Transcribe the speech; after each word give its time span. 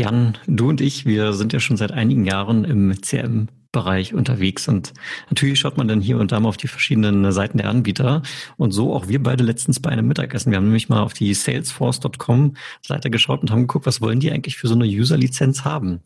Jan, 0.00 0.38
du 0.46 0.70
und 0.70 0.80
ich, 0.80 1.04
wir 1.04 1.34
sind 1.34 1.52
ja 1.52 1.60
schon 1.60 1.76
seit 1.76 1.92
einigen 1.92 2.24
Jahren 2.24 2.64
im 2.64 2.98
CRM-Bereich 3.02 4.14
unterwegs 4.14 4.66
und 4.66 4.94
natürlich 5.28 5.60
schaut 5.60 5.76
man 5.76 5.88
dann 5.88 6.00
hier 6.00 6.16
und 6.16 6.32
da 6.32 6.40
mal 6.40 6.48
auf 6.48 6.56
die 6.56 6.68
verschiedenen 6.68 7.30
Seiten 7.32 7.58
der 7.58 7.68
Anbieter 7.68 8.22
und 8.56 8.72
so 8.72 8.94
auch 8.94 9.08
wir 9.08 9.22
beide 9.22 9.44
letztens 9.44 9.78
bei 9.78 9.90
einem 9.90 10.08
Mittagessen. 10.08 10.52
Wir 10.52 10.56
haben 10.56 10.64
nämlich 10.64 10.88
mal 10.88 11.02
auf 11.02 11.12
die 11.12 11.34
Salesforce.com 11.34 12.56
Seite 12.80 13.10
geschaut 13.10 13.42
und 13.42 13.50
haben 13.50 13.66
geguckt, 13.66 13.84
was 13.84 14.00
wollen 14.00 14.20
die 14.20 14.32
eigentlich 14.32 14.56
für 14.56 14.68
so 14.68 14.74
eine 14.74 14.86
User-Lizenz 14.86 15.66
haben. 15.66 16.00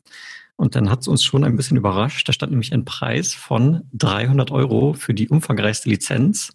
Und 0.57 0.75
dann 0.75 0.91
hat 0.91 1.03
es 1.03 1.07
uns 1.07 1.23
schon 1.23 1.45
ein 1.45 1.55
bisschen 1.55 1.77
überrascht. 1.77 2.29
Da 2.29 2.33
stand 2.33 2.51
nämlich 2.51 2.73
ein 2.73 2.85
Preis 2.85 3.33
von 3.33 3.83
300 3.93 4.51
Euro 4.51 4.95
für 4.95 5.15
die 5.15 5.29
umfangreichste 5.29 5.89
Lizenz. 5.89 6.53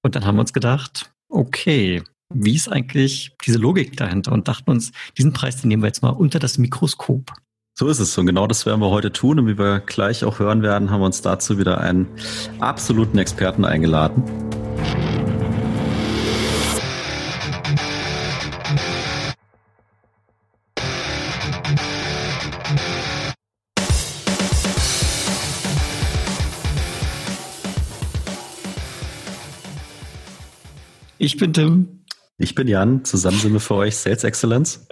Und 0.00 0.16
dann 0.16 0.24
haben 0.24 0.36
wir 0.36 0.40
uns 0.40 0.54
gedacht, 0.54 1.12
okay, 1.28 2.02
wie 2.34 2.54
ist 2.54 2.68
eigentlich 2.70 3.32
diese 3.46 3.58
Logik 3.58 3.96
dahinter 3.96 4.32
und 4.32 4.48
dachten 4.48 4.70
uns, 4.70 4.92
diesen 5.16 5.32
Preis, 5.32 5.60
den 5.60 5.68
nehmen 5.68 5.82
wir 5.82 5.88
jetzt 5.88 6.02
mal 6.02 6.10
unter 6.10 6.38
das 6.38 6.58
Mikroskop. 6.58 7.32
So 7.74 7.88
ist 7.88 8.00
es 8.00 8.18
und 8.18 8.26
genau 8.26 8.46
das 8.46 8.66
werden 8.66 8.80
wir 8.80 8.90
heute 8.90 9.12
tun 9.12 9.38
und 9.38 9.46
wie 9.46 9.56
wir 9.56 9.80
gleich 9.80 10.24
auch 10.24 10.38
hören 10.38 10.62
werden, 10.62 10.90
haben 10.90 11.00
wir 11.00 11.06
uns 11.06 11.22
dazu 11.22 11.58
wieder 11.58 11.80
einen 11.80 12.06
absoluten 12.58 13.18
Experten 13.18 13.64
eingeladen. 13.64 14.22
Ich 31.20 31.36
bin 31.36 31.52
Tim. 31.52 31.98
Ich 32.40 32.54
bin 32.54 32.68
Jan, 32.68 33.04
zusammen 33.04 33.36
sind 33.36 33.52
wir 33.52 33.58
für 33.58 33.74
euch 33.74 33.96
Sales 33.96 34.22
Excellence. 34.22 34.86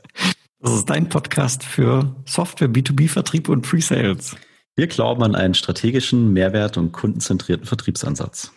Das 0.59 0.73
ist 0.73 0.91
dein 0.91 1.09
Podcast 1.09 1.63
für 1.63 2.17
Software, 2.25 2.69
B2B-Vertrieb 2.69 3.49
und 3.49 3.63
Pre-Sales. 3.63 4.35
Wir 4.75 4.89
glauben 4.89 5.23
an 5.23 5.37
einen 5.37 5.55
strategischen, 5.55 6.33
mehrwert- 6.33 6.77
und 6.77 6.91
kundenzentrierten 6.91 7.65
Vertriebsansatz. 7.65 8.51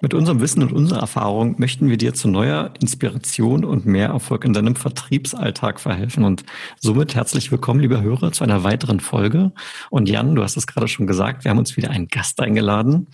Mit 0.00 0.14
unserem 0.14 0.40
Wissen 0.40 0.62
und 0.62 0.72
unserer 0.72 1.00
Erfahrung 1.00 1.56
möchten 1.58 1.88
wir 1.88 1.96
dir 1.96 2.14
zu 2.14 2.28
neuer 2.28 2.72
Inspiration 2.80 3.64
und 3.64 3.84
mehr 3.84 4.10
Erfolg 4.10 4.44
in 4.44 4.52
deinem 4.52 4.76
Vertriebsalltag 4.76 5.80
verhelfen. 5.80 6.22
Und 6.22 6.44
somit 6.78 7.16
herzlich 7.16 7.50
willkommen, 7.50 7.80
liebe 7.80 8.00
Hörer, 8.00 8.30
zu 8.30 8.44
einer 8.44 8.62
weiteren 8.62 9.00
Folge. 9.00 9.50
Und 9.90 10.08
Jan, 10.08 10.36
du 10.36 10.44
hast 10.44 10.56
es 10.56 10.68
gerade 10.68 10.86
schon 10.86 11.08
gesagt, 11.08 11.42
wir 11.42 11.50
haben 11.50 11.58
uns 11.58 11.76
wieder 11.76 11.90
einen 11.90 12.06
Gast 12.06 12.40
eingeladen. 12.40 13.08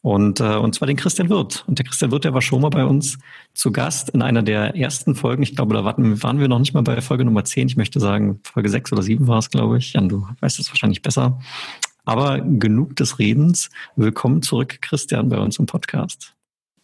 Und, 0.00 0.40
äh, 0.40 0.56
und 0.56 0.74
zwar 0.74 0.86
den 0.88 0.96
Christian 0.96 1.28
Wirth. 1.28 1.64
Und 1.66 1.78
der 1.78 1.84
Christian 1.84 2.10
Wirth, 2.10 2.24
der 2.24 2.32
war 2.32 2.40
schon 2.40 2.62
mal 2.62 2.70
bei 2.70 2.86
uns 2.86 3.18
zu 3.52 3.70
Gast 3.70 4.08
in 4.08 4.22
einer 4.22 4.42
der 4.42 4.74
ersten 4.74 5.14
Folgen. 5.14 5.42
Ich 5.42 5.54
glaube, 5.54 5.74
da 5.74 5.84
waren, 5.84 6.40
wir 6.40 6.48
noch 6.48 6.58
nicht 6.58 6.72
mal 6.72 6.82
bei 6.82 7.02
Folge 7.02 7.26
Nummer 7.26 7.44
10. 7.44 7.68
Ich 7.68 7.76
möchte 7.76 8.00
sagen, 8.00 8.40
Folge 8.42 8.70
6 8.70 8.90
oder 8.92 9.02
7 9.02 9.28
war 9.28 9.38
es, 9.38 9.50
glaube 9.50 9.76
ich. 9.76 9.92
Jan, 9.92 10.08
du 10.08 10.26
weißt 10.40 10.58
es 10.58 10.70
wahrscheinlich 10.70 11.02
besser. 11.02 11.38
Aber 12.04 12.40
genug 12.40 12.96
des 12.96 13.18
Redens. 13.18 13.70
Willkommen 13.94 14.42
zurück, 14.42 14.78
Christian, 14.80 15.28
bei 15.28 15.38
uns 15.38 15.58
im 15.58 15.66
Podcast. 15.66 16.34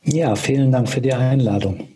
Ja, 0.04 0.36
vielen 0.36 0.70
Dank 0.70 0.88
für 0.88 1.00
die 1.00 1.12
Einladung. 1.12 1.88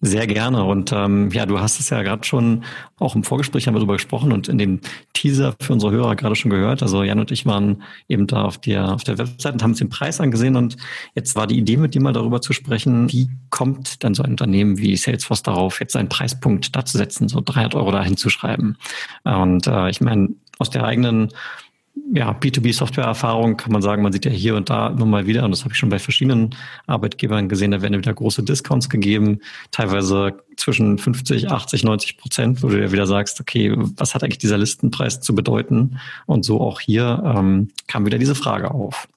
Sehr 0.00 0.28
gerne. 0.28 0.62
Und 0.62 0.92
ähm, 0.92 1.28
ja, 1.32 1.44
du 1.44 1.58
hast 1.58 1.80
es 1.80 1.90
ja 1.90 2.02
gerade 2.02 2.24
schon, 2.24 2.62
auch 3.00 3.16
im 3.16 3.24
Vorgespräch 3.24 3.66
haben 3.66 3.74
wir 3.74 3.80
darüber 3.80 3.94
gesprochen 3.94 4.30
und 4.32 4.46
in 4.48 4.56
dem 4.56 4.80
Teaser 5.12 5.56
für 5.60 5.72
unsere 5.72 5.90
Hörer 5.90 6.14
gerade 6.14 6.36
schon 6.36 6.52
gehört. 6.52 6.82
Also 6.82 7.02
Jan 7.02 7.18
und 7.18 7.32
ich 7.32 7.46
waren 7.46 7.82
eben 8.08 8.28
da 8.28 8.44
auf 8.44 8.58
der, 8.58 8.94
auf 8.94 9.02
der 9.02 9.18
Website 9.18 9.54
und 9.54 9.62
haben 9.64 9.72
uns 9.72 9.80
den 9.80 9.88
Preis 9.88 10.20
angesehen. 10.20 10.54
Und 10.54 10.76
jetzt 11.16 11.34
war 11.34 11.48
die 11.48 11.58
Idee, 11.58 11.78
mit 11.78 11.96
dir 11.96 12.00
mal 12.00 12.12
darüber 12.12 12.40
zu 12.40 12.52
sprechen, 12.52 13.10
wie 13.10 13.28
kommt 13.50 14.04
dann 14.04 14.14
so 14.14 14.22
ein 14.22 14.30
Unternehmen 14.30 14.78
wie 14.78 14.96
Salesforce 14.96 15.42
darauf, 15.42 15.80
jetzt 15.80 15.94
seinen 15.94 16.08
Preispunkt 16.08 16.76
da 16.76 16.84
zu 16.84 16.96
setzen, 16.96 17.28
so 17.28 17.42
300 17.44 17.74
Euro 17.74 17.90
da 17.90 18.04
hinzuschreiben. 18.04 18.78
Und 19.24 19.66
äh, 19.66 19.90
ich 19.90 20.00
meine, 20.00 20.28
aus 20.60 20.70
der 20.70 20.84
eigenen 20.84 21.30
ja, 22.12 22.32
B2B-Software-Erfahrung 22.32 23.56
kann 23.56 23.72
man 23.72 23.82
sagen, 23.82 24.02
man 24.02 24.12
sieht 24.12 24.24
ja 24.24 24.30
hier 24.30 24.56
und 24.56 24.70
da 24.70 24.88
immer 24.88 25.06
mal 25.06 25.26
wieder, 25.26 25.44
und 25.44 25.50
das 25.50 25.64
habe 25.64 25.72
ich 25.72 25.78
schon 25.78 25.88
bei 25.88 25.98
verschiedenen 25.98 26.54
Arbeitgebern 26.86 27.48
gesehen, 27.48 27.70
da 27.70 27.82
werden 27.82 27.98
wieder 27.98 28.14
große 28.14 28.42
Discounts 28.42 28.88
gegeben, 28.88 29.40
teilweise 29.70 30.38
zwischen 30.56 30.98
50, 30.98 31.50
80, 31.50 31.84
90 31.84 32.18
Prozent, 32.18 32.62
wo 32.62 32.68
du 32.68 32.80
ja 32.80 32.92
wieder 32.92 33.06
sagst, 33.06 33.40
okay, 33.40 33.72
was 33.76 34.14
hat 34.14 34.22
eigentlich 34.24 34.38
dieser 34.38 34.58
Listenpreis 34.58 35.20
zu 35.20 35.34
bedeuten? 35.34 35.98
Und 36.26 36.44
so 36.44 36.60
auch 36.60 36.80
hier 36.80 37.22
ähm, 37.24 37.68
kam 37.86 38.06
wieder 38.06 38.18
diese 38.18 38.34
Frage 38.34 38.70
auf. 38.70 39.08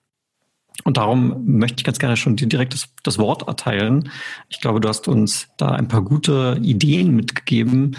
Und 0.83 0.97
darum 0.97 1.43
möchte 1.45 1.77
ich 1.79 1.83
ganz 1.83 1.99
gerne 1.99 2.17
schon 2.17 2.35
dir 2.35 2.47
direkt 2.47 2.73
das, 2.73 2.89
das, 3.03 3.17
Wort 3.17 3.47
erteilen. 3.47 4.09
Ich 4.49 4.61
glaube, 4.61 4.79
du 4.79 4.87
hast 4.87 5.07
uns 5.07 5.47
da 5.57 5.69
ein 5.69 5.87
paar 5.87 6.01
gute 6.01 6.59
Ideen 6.61 7.15
mitgegeben, 7.15 7.97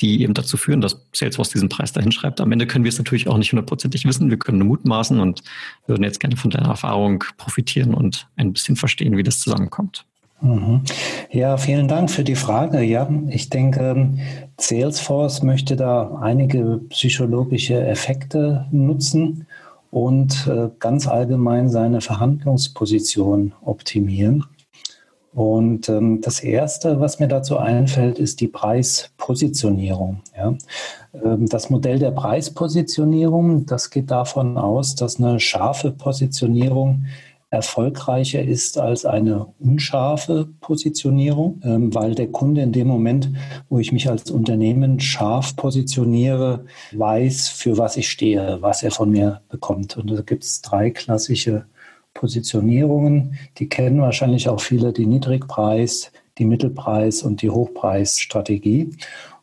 die 0.00 0.22
eben 0.22 0.34
dazu 0.34 0.56
führen, 0.56 0.80
dass 0.80 1.06
Salesforce 1.12 1.50
diesen 1.50 1.68
Preis 1.68 1.92
dahin 1.92 2.12
schreibt. 2.12 2.40
Am 2.40 2.50
Ende 2.52 2.66
können 2.66 2.84
wir 2.84 2.88
es 2.88 2.98
natürlich 2.98 3.28
auch 3.28 3.38
nicht 3.38 3.52
hundertprozentig 3.52 4.04
wissen. 4.04 4.30
Wir 4.30 4.38
können 4.38 4.58
nur 4.58 4.68
mutmaßen 4.68 5.20
und 5.20 5.42
würden 5.86 6.02
jetzt 6.02 6.20
gerne 6.20 6.36
von 6.36 6.50
deiner 6.50 6.68
Erfahrung 6.68 7.24
profitieren 7.36 7.94
und 7.94 8.28
ein 8.36 8.52
bisschen 8.52 8.76
verstehen, 8.76 9.16
wie 9.16 9.22
das 9.22 9.40
zusammenkommt. 9.40 10.04
Mhm. 10.40 10.82
Ja, 11.30 11.56
vielen 11.56 11.88
Dank 11.88 12.10
für 12.10 12.24
die 12.24 12.34
Frage. 12.34 12.82
Ja, 12.82 13.08
ich 13.28 13.48
denke, 13.48 14.14
Salesforce 14.58 15.42
möchte 15.42 15.76
da 15.76 16.18
einige 16.20 16.80
psychologische 16.90 17.80
Effekte 17.86 18.66
nutzen 18.70 19.46
und 19.94 20.48
äh, 20.48 20.70
ganz 20.80 21.06
allgemein 21.06 21.68
seine 21.68 22.00
Verhandlungsposition 22.00 23.52
optimieren. 23.64 24.44
Und 25.32 25.88
ähm, 25.88 26.20
das 26.20 26.40
Erste, 26.40 26.98
was 26.98 27.20
mir 27.20 27.28
dazu 27.28 27.58
einfällt, 27.58 28.18
ist 28.18 28.40
die 28.40 28.48
Preispositionierung. 28.48 30.20
Ähm, 30.36 31.46
das 31.46 31.70
Modell 31.70 32.00
der 32.00 32.10
Preispositionierung, 32.10 33.66
das 33.66 33.90
geht 33.90 34.10
davon 34.10 34.58
aus, 34.58 34.96
dass 34.96 35.20
eine 35.20 35.38
scharfe 35.38 35.92
Positionierung 35.92 37.04
erfolgreicher 37.54 38.42
ist 38.42 38.78
als 38.78 39.04
eine 39.04 39.46
unscharfe 39.58 40.48
Positionierung, 40.60 41.60
ähm, 41.64 41.94
weil 41.94 42.14
der 42.14 42.28
Kunde 42.28 42.62
in 42.62 42.72
dem 42.72 42.88
Moment, 42.88 43.30
wo 43.68 43.78
ich 43.78 43.92
mich 43.92 44.08
als 44.10 44.30
Unternehmen 44.30 45.00
scharf 45.00 45.56
positioniere, 45.56 46.66
weiß, 46.92 47.48
für 47.48 47.78
was 47.78 47.96
ich 47.96 48.10
stehe, 48.10 48.58
was 48.60 48.82
er 48.82 48.90
von 48.90 49.10
mir 49.10 49.40
bekommt. 49.48 49.96
Und 49.96 50.10
da 50.10 50.20
gibt 50.22 50.44
es 50.44 50.60
drei 50.62 50.90
klassische 50.90 51.66
Positionierungen. 52.14 53.34
Die 53.58 53.68
kennen 53.68 54.00
wahrscheinlich 54.00 54.48
auch 54.48 54.60
viele, 54.60 54.92
die 54.92 55.06
Niedrigpreis, 55.06 56.12
die 56.38 56.44
Mittelpreis 56.44 57.22
und 57.22 57.42
die 57.42 57.50
Hochpreisstrategie. 57.50 58.90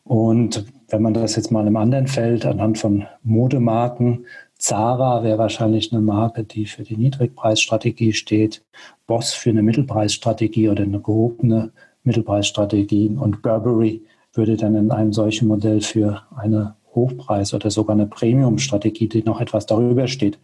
Und 0.04 0.64
wenn 0.88 1.02
man 1.02 1.14
das 1.14 1.36
jetzt 1.36 1.50
mal 1.50 1.66
im 1.66 1.76
anderen 1.76 2.06
Feld 2.06 2.44
anhand 2.44 2.78
von 2.78 3.06
Modemarken 3.22 4.26
Zara 4.62 5.24
wäre 5.24 5.38
wahrscheinlich 5.38 5.92
eine 5.92 6.00
Marke, 6.00 6.44
die 6.44 6.66
für 6.66 6.84
die 6.84 6.96
Niedrigpreisstrategie 6.96 8.12
steht. 8.12 8.62
Boss 9.08 9.32
für 9.32 9.50
eine 9.50 9.60
Mittelpreisstrategie 9.60 10.68
oder 10.68 10.84
eine 10.84 11.00
gehobene 11.00 11.72
Mittelpreisstrategie. 12.04 13.08
Und 13.08 13.42
Burberry 13.42 14.04
würde 14.32 14.56
dann 14.56 14.76
in 14.76 14.92
einem 14.92 15.12
solchen 15.12 15.48
Modell 15.48 15.80
für 15.80 16.22
eine 16.36 16.76
Hochpreis- 16.94 17.52
oder 17.52 17.72
sogar 17.72 17.96
eine 17.96 18.06
Premium-Strategie, 18.06 19.08
die 19.08 19.24
noch 19.24 19.40
etwas 19.40 19.66
darüber 19.66 20.06
steht, 20.06 20.38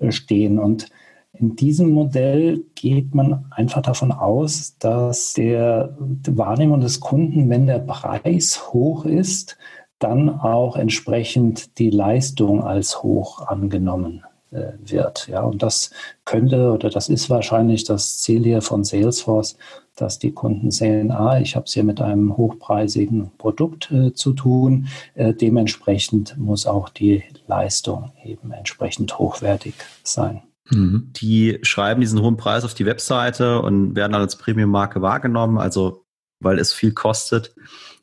äh, 0.00 0.10
stehen. 0.10 0.58
Und 0.58 0.88
in 1.32 1.54
diesem 1.54 1.92
Modell 1.92 2.64
geht 2.74 3.14
man 3.14 3.44
einfach 3.52 3.82
davon 3.82 4.10
aus, 4.10 4.78
dass 4.80 5.34
der 5.34 5.96
Wahrnehmung 6.26 6.80
des 6.80 6.98
Kunden, 6.98 7.48
wenn 7.48 7.68
der 7.68 7.78
Preis 7.78 8.72
hoch 8.72 9.04
ist, 9.04 9.56
dann 10.00 10.40
auch 10.40 10.76
entsprechend 10.76 11.78
die 11.78 11.90
Leistung 11.90 12.64
als 12.64 13.02
hoch 13.02 13.46
angenommen 13.46 14.24
äh, 14.50 14.72
wird. 14.84 15.28
Ja, 15.28 15.42
und 15.42 15.62
das 15.62 15.90
könnte 16.24 16.72
oder 16.72 16.90
das 16.90 17.08
ist 17.08 17.30
wahrscheinlich 17.30 17.84
das 17.84 18.18
Ziel 18.18 18.42
hier 18.42 18.62
von 18.62 18.82
Salesforce, 18.82 19.56
dass 19.94 20.18
die 20.18 20.32
Kunden 20.32 20.70
sehen, 20.70 21.12
ah, 21.12 21.38
ich 21.38 21.54
habe 21.54 21.66
es 21.66 21.74
hier 21.74 21.84
mit 21.84 22.00
einem 22.00 22.36
hochpreisigen 22.36 23.30
Produkt 23.38 23.92
äh, 23.92 24.12
zu 24.14 24.32
tun. 24.32 24.88
Äh, 25.14 25.34
dementsprechend 25.34 26.36
muss 26.38 26.66
auch 26.66 26.88
die 26.88 27.22
Leistung 27.46 28.10
eben 28.24 28.50
entsprechend 28.52 29.18
hochwertig 29.18 29.74
sein. 30.02 30.42
Mhm. 30.70 31.10
Die 31.12 31.58
schreiben 31.62 32.00
diesen 32.00 32.22
hohen 32.22 32.36
Preis 32.36 32.64
auf 32.64 32.74
die 32.74 32.86
Webseite 32.86 33.60
und 33.60 33.94
werden 33.94 34.12
dann 34.12 34.22
als 34.22 34.36
Premium-Marke 34.36 35.02
wahrgenommen, 35.02 35.58
also 35.58 36.04
weil 36.40 36.58
es 36.58 36.72
viel 36.72 36.92
kostet 36.92 37.54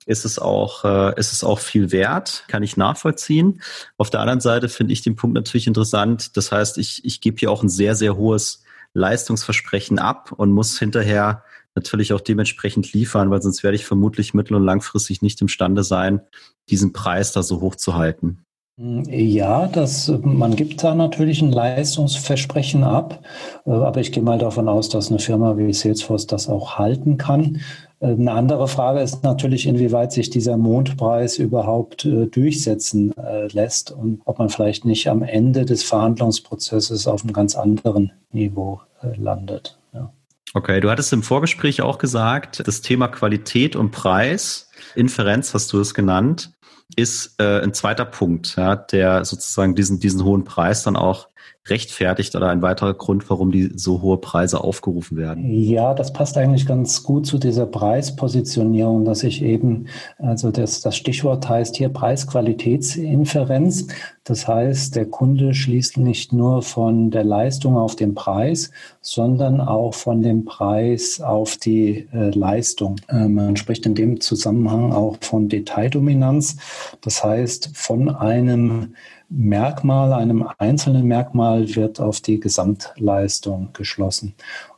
ist 0.07 0.25
es 0.25 0.39
auch, 0.39 0.85
äh, 0.85 1.19
ist 1.19 1.33
es 1.33 1.43
auch 1.43 1.59
viel 1.59 1.91
wert, 1.91 2.45
kann 2.47 2.63
ich 2.63 2.77
nachvollziehen. 2.77 3.61
Auf 3.97 4.09
der 4.09 4.21
anderen 4.21 4.39
Seite 4.39 4.69
finde 4.69 4.93
ich 4.93 5.01
den 5.01 5.15
Punkt 5.15 5.35
natürlich 5.35 5.67
interessant. 5.67 6.37
Das 6.37 6.51
heißt, 6.51 6.77
ich, 6.77 7.03
ich 7.03 7.21
gebe 7.21 7.37
hier 7.37 7.51
auch 7.51 7.61
ein 7.61 7.69
sehr, 7.69 7.93
sehr 7.93 8.15
hohes 8.15 8.63
Leistungsversprechen 8.93 9.99
ab 9.99 10.31
und 10.35 10.51
muss 10.51 10.79
hinterher 10.79 11.43
natürlich 11.75 12.13
auch 12.13 12.21
dementsprechend 12.21 12.93
liefern, 12.93 13.29
weil 13.29 13.41
sonst 13.41 13.63
werde 13.63 13.75
ich 13.75 13.85
vermutlich 13.85 14.33
mittel- 14.33 14.55
und 14.55 14.63
langfristig 14.63 15.21
nicht 15.21 15.41
imstande 15.41 15.83
sein, 15.83 16.21
diesen 16.69 16.93
Preis 16.93 17.33
da 17.33 17.43
so 17.43 17.59
hoch 17.59 17.75
zu 17.75 17.93
halten. 17.93 18.43
Ja, 18.79 19.65
das, 19.67 20.11
man 20.21 20.55
gibt 20.55 20.83
da 20.83 20.93
natürlich 20.93 21.41
ein 21.41 21.51
Leistungsversprechen 21.51 22.83
ab, 22.83 23.23
äh, 23.65 23.71
aber 23.71 23.99
ich 24.01 24.11
gehe 24.11 24.21
mal 24.21 24.37
davon 24.37 24.67
aus, 24.67 24.89
dass 24.89 25.09
eine 25.09 25.17
Firma 25.17 25.57
wie 25.57 25.73
Salesforce 25.73 26.27
das 26.27 26.47
auch 26.47 26.77
halten 26.77 27.17
kann. 27.17 27.59
Eine 27.99 28.31
andere 28.31 28.67
Frage 28.67 29.01
ist 29.01 29.23
natürlich, 29.23 29.65
inwieweit 29.65 30.11
sich 30.11 30.29
dieser 30.29 30.55
Mondpreis 30.55 31.37
überhaupt 31.37 32.05
äh, 32.05 32.27
durchsetzen 32.27 33.17
äh, 33.17 33.47
lässt 33.47 33.89
und 33.91 34.21
ob 34.25 34.37
man 34.37 34.49
vielleicht 34.49 34.85
nicht 34.85 35.09
am 35.09 35.23
Ende 35.23 35.65
des 35.65 35.83
Verhandlungsprozesses 35.83 37.07
auf 37.07 37.23
einem 37.23 37.33
ganz 37.33 37.55
anderen 37.55 38.11
Niveau 38.31 38.81
äh, 39.01 39.19
landet. 39.19 39.79
Ja. 39.93 40.13
Okay, 40.53 40.79
du 40.79 40.91
hattest 40.91 41.11
im 41.11 41.23
Vorgespräch 41.23 41.81
auch 41.81 41.97
gesagt, 41.97 42.67
das 42.67 42.81
Thema 42.81 43.07
Qualität 43.07 43.75
und 43.75 43.89
Preis, 43.89 44.69
Inferenz 44.95 45.55
hast 45.55 45.73
du 45.73 45.79
es 45.79 45.95
genannt, 45.95 46.51
ist 46.95 47.35
äh, 47.39 47.61
ein 47.61 47.73
zweiter 47.73 48.05
Punkt, 48.05 48.55
ja, 48.57 48.75
der 48.75 49.25
sozusagen 49.25 49.73
diesen, 49.73 49.99
diesen 49.99 50.23
hohen 50.23 50.43
Preis 50.43 50.83
dann 50.83 50.95
auch 50.95 51.29
rechtfertigt 51.69 52.35
oder 52.35 52.49
ein 52.49 52.61
weiterer 52.61 52.93
Grund, 52.93 53.29
warum 53.29 53.51
die 53.51 53.71
so 53.75 54.01
hohe 54.01 54.17
Preise 54.17 54.63
aufgerufen 54.63 55.17
werden? 55.17 55.43
Ja, 55.45 55.93
das 55.93 56.13
passt 56.13 56.37
eigentlich 56.37 56.65
ganz 56.65 57.03
gut 57.03 57.25
zu 57.25 57.37
dieser 57.37 57.65
Preispositionierung, 57.65 59.05
dass 59.05 59.23
ich 59.23 59.41
eben, 59.41 59.87
also 60.17 60.51
das, 60.51 60.81
das 60.81 60.95
Stichwort 60.95 61.47
heißt 61.47 61.75
hier 61.77 61.89
Preis-Qualitätsinferenz. 61.89 63.87
Das 64.23 64.45
heißt, 64.45 64.95
der 64.97 65.05
Kunde 65.05 65.53
schließt 65.53 65.97
nicht 65.97 66.33
nur 66.33 66.61
von 66.61 67.11
der 67.11 67.23
Leistung 67.23 67.77
auf 67.77 67.95
den 67.95 68.13
Preis, 68.13 68.71
sondern 68.99 69.61
auch 69.61 69.93
von 69.93 70.21
dem 70.21 70.43
Preis 70.43 71.21
auf 71.21 71.55
die 71.55 72.09
äh, 72.13 72.31
Leistung. 72.31 72.97
Äh, 73.07 73.29
man 73.29 73.55
spricht 73.55 73.85
in 73.85 73.95
dem 73.95 74.19
Zusammenhang 74.19 74.91
auch 74.91 75.15
von 75.21 75.47
Detaildominanz. 75.47 76.57
Das 76.99 77.23
heißt, 77.23 77.71
von 77.73 78.09
einem 78.09 78.95
Merkmal, 79.29 80.13
einem 80.13 80.47
einzelnen 80.57 81.05
Merkmal 81.05 81.75
wird 81.75 81.99
auf 81.99 82.21
die 82.21 82.39
Gesamtleistung 82.39 83.69
geschlossen. 83.73 84.35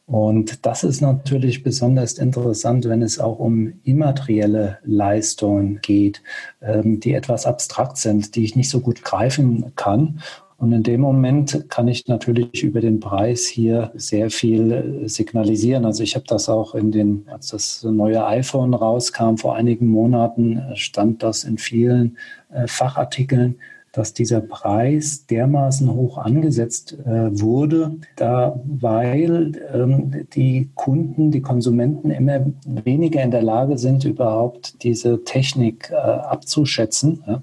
Und 0.09 0.65
das 0.65 0.83
ist 0.83 1.01
natürlich 1.01 1.61
besonders 1.61 2.13
interessant, 2.13 2.89
wenn 2.89 3.03
es 3.03 3.19
auch 3.19 3.37
um 3.37 3.73
immaterielle 3.83 4.79
Leistungen 4.83 5.81
geht, 5.81 6.23
ähm, 6.63 6.99
die 6.99 7.13
etwas 7.13 7.45
abstrakt 7.45 7.97
sind, 7.97 8.35
die 8.35 8.43
ich 8.43 8.55
nicht 8.55 8.71
so 8.71 8.79
gut 8.79 9.03
greifen 9.03 9.71
kann. 9.75 10.19
Und 10.57 10.73
in 10.73 10.81
dem 10.81 10.99
Moment 10.99 11.65
kann 11.69 11.87
ich 11.87 12.07
natürlich 12.07 12.63
über 12.63 12.81
den 12.81 12.99
Preis 12.99 13.45
hier 13.45 13.91
sehr 13.93 14.31
viel 14.31 15.03
signalisieren. 15.05 15.85
Also 15.85 16.01
ich 16.03 16.15
habe 16.15 16.25
das 16.27 16.49
auch 16.49 16.73
in 16.73 16.91
den, 16.91 17.25
als 17.31 17.49
das 17.49 17.83
neue 17.83 18.25
iPhone 18.25 18.73
rauskam 18.73 19.35
vor 19.35 19.55
einigen 19.55 19.87
Monaten, 19.87 20.61
stand 20.73 21.21
das 21.21 21.43
in 21.43 21.59
vielen 21.59 22.17
äh, 22.51 22.67
Fachartikeln 22.67 23.55
dass 23.91 24.13
dieser 24.13 24.41
Preis 24.41 25.25
dermaßen 25.25 25.93
hoch 25.93 26.17
angesetzt 26.17 26.97
äh, 27.05 27.39
wurde, 27.39 27.95
da 28.15 28.59
weil 28.65 29.53
ähm, 29.73 30.27
die 30.33 30.69
Kunden, 30.75 31.31
die 31.31 31.41
Konsumenten 31.41 32.11
immer 32.11 32.45
weniger 32.65 33.21
in 33.21 33.31
der 33.31 33.41
Lage 33.41 33.77
sind, 33.77 34.05
überhaupt 34.05 34.83
diese 34.83 35.23
Technik 35.23 35.91
äh, 35.91 35.95
abzuschätzen. 35.95 37.23
Ja? 37.27 37.41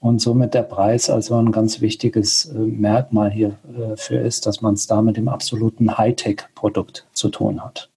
Und 0.00 0.20
somit 0.20 0.54
der 0.54 0.62
Preis 0.62 1.10
also 1.10 1.36
ein 1.36 1.52
ganz 1.52 1.80
wichtiges 1.80 2.46
äh, 2.46 2.58
Merkmal 2.58 3.30
hierfür 3.30 4.20
äh, 4.20 4.26
ist, 4.26 4.46
dass 4.46 4.60
man 4.60 4.74
es 4.74 4.86
da 4.86 5.02
mit 5.02 5.16
dem 5.16 5.28
absoluten 5.28 5.96
Hightech-Produkt 5.96 7.06
zu 7.12 7.28
tun 7.28 7.64
hat. 7.64 7.90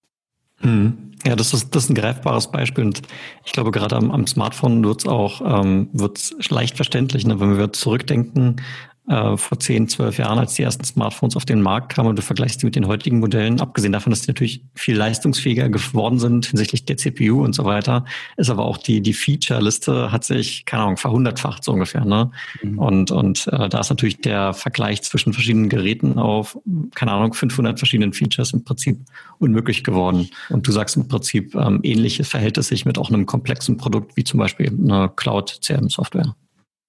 Mhm. 0.62 1.10
Ja, 1.26 1.36
das 1.36 1.54
ist, 1.54 1.76
das 1.76 1.84
ist 1.84 1.90
ein 1.90 1.96
greifbares 1.96 2.50
Beispiel 2.50 2.86
und 2.86 3.02
ich 3.46 3.52
glaube, 3.52 3.72
gerade 3.72 3.98
am, 3.98 4.12
am 4.12 4.26
Smartphone 4.26 4.84
wird 4.86 5.02
es 5.02 5.08
auch 5.08 5.42
ähm, 5.44 5.90
wird's 5.92 6.34
leicht 6.50 6.78
verständlich, 6.78 7.28
ne? 7.28 7.40
wenn 7.40 7.58
wir 7.58 7.74
zurückdenken 7.74 8.62
äh, 9.10 9.38
vor 9.38 9.60
10, 9.60 9.88
12 9.88 10.20
Jahren, 10.20 10.40
als 10.40 10.54
die 10.54 10.64
ersten 10.64 10.84
Smartphones 10.84 11.36
auf 11.36 11.46
den 11.46 11.62
Markt 11.62 11.94
kamen 11.94 12.10
und 12.10 12.18
du 12.18 12.22
vergleichst 12.22 12.62
die 12.62 12.66
mit 12.66 12.76
den 12.76 12.88
heutigen 12.88 13.20
Modellen, 13.20 13.60
abgesehen 13.60 13.92
davon, 13.92 14.12
dass 14.12 14.22
die 14.22 14.30
natürlich 14.30 14.64
viel 14.76 14.96
leistungsfähiger 14.96 15.68
geworden 15.70 16.20
sind 16.20 16.46
hinsichtlich 16.46 16.86
der 16.86 16.98
CPU 16.98 17.44
und 17.44 17.54
so 17.54 17.66
weiter, 17.66 18.06
ist 18.38 18.50
aber 18.50 18.66
auch 18.66 18.78
die, 18.78 19.02
die 19.02 19.14
Feature-Liste 19.14 20.12
hat 20.12 20.24
sich, 20.24 20.66
keine 20.66 20.84
Ahnung, 20.84 20.98
verhundertfacht 20.98 21.64
so 21.64 21.74
ungefähr. 21.74 22.06
Ne? 22.06 22.30
Mhm. 22.62 22.80
Und, 22.80 23.12
und 23.12 23.48
äh, 23.48 23.68
da 23.68 23.80
ist 23.80 23.90
natürlich 23.90 24.22
der 24.22 24.54
Vergleich 24.54 25.02
zwischen 25.02 25.34
verschiedenen 25.34 25.70
Geräten 25.70 26.20
auf, 26.20 26.58
keine 26.94 27.12
Ahnung, 27.12 27.34
500 27.34 27.80
verschiedenen 27.80 28.14
Features 28.14 28.54
im 28.54 28.64
Prinzip 28.64 29.00
unmöglich 29.40 29.84
geworden. 29.84 30.30
Und 30.50 30.68
du 30.68 30.72
sagst 30.72 30.96
im 30.98 31.08
Prinzip, 31.08 31.56
ähm, 31.56 31.80
ähnliches 31.84 32.30
verhält 32.30 32.58
es 32.60 32.68
sich 32.68 32.86
mit 32.86 32.98
auch 32.98 33.10
einem 33.10 33.26
komplexen 33.26 33.78
Produkt 33.78 34.16
wie 34.18 34.24
zum 34.24 34.40
Beispiel 34.40 34.68
eine 34.68 35.10
Cloud-CRM-Software. 35.16 36.36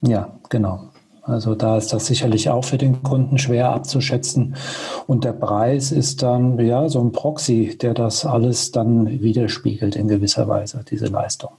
Ja, 0.02 0.38
genau. 0.48 0.92
Also 1.22 1.54
da 1.54 1.76
ist 1.76 1.92
das 1.92 2.06
sicherlich 2.06 2.48
auch 2.48 2.64
für 2.64 2.78
den 2.78 3.02
Kunden 3.02 3.38
schwer 3.38 3.70
abzuschätzen. 3.70 4.56
Und 5.06 5.24
der 5.24 5.32
Preis 5.32 5.92
ist 5.92 6.22
dann 6.22 6.58
ja 6.58 6.88
so 6.88 7.00
ein 7.00 7.12
Proxy, 7.12 7.76
der 7.80 7.94
das 7.94 8.24
alles 8.24 8.70
dann 8.72 9.06
widerspiegelt 9.20 9.96
in 9.96 10.08
gewisser 10.08 10.48
Weise, 10.48 10.84
diese 10.88 11.06
Leistung. 11.06 11.50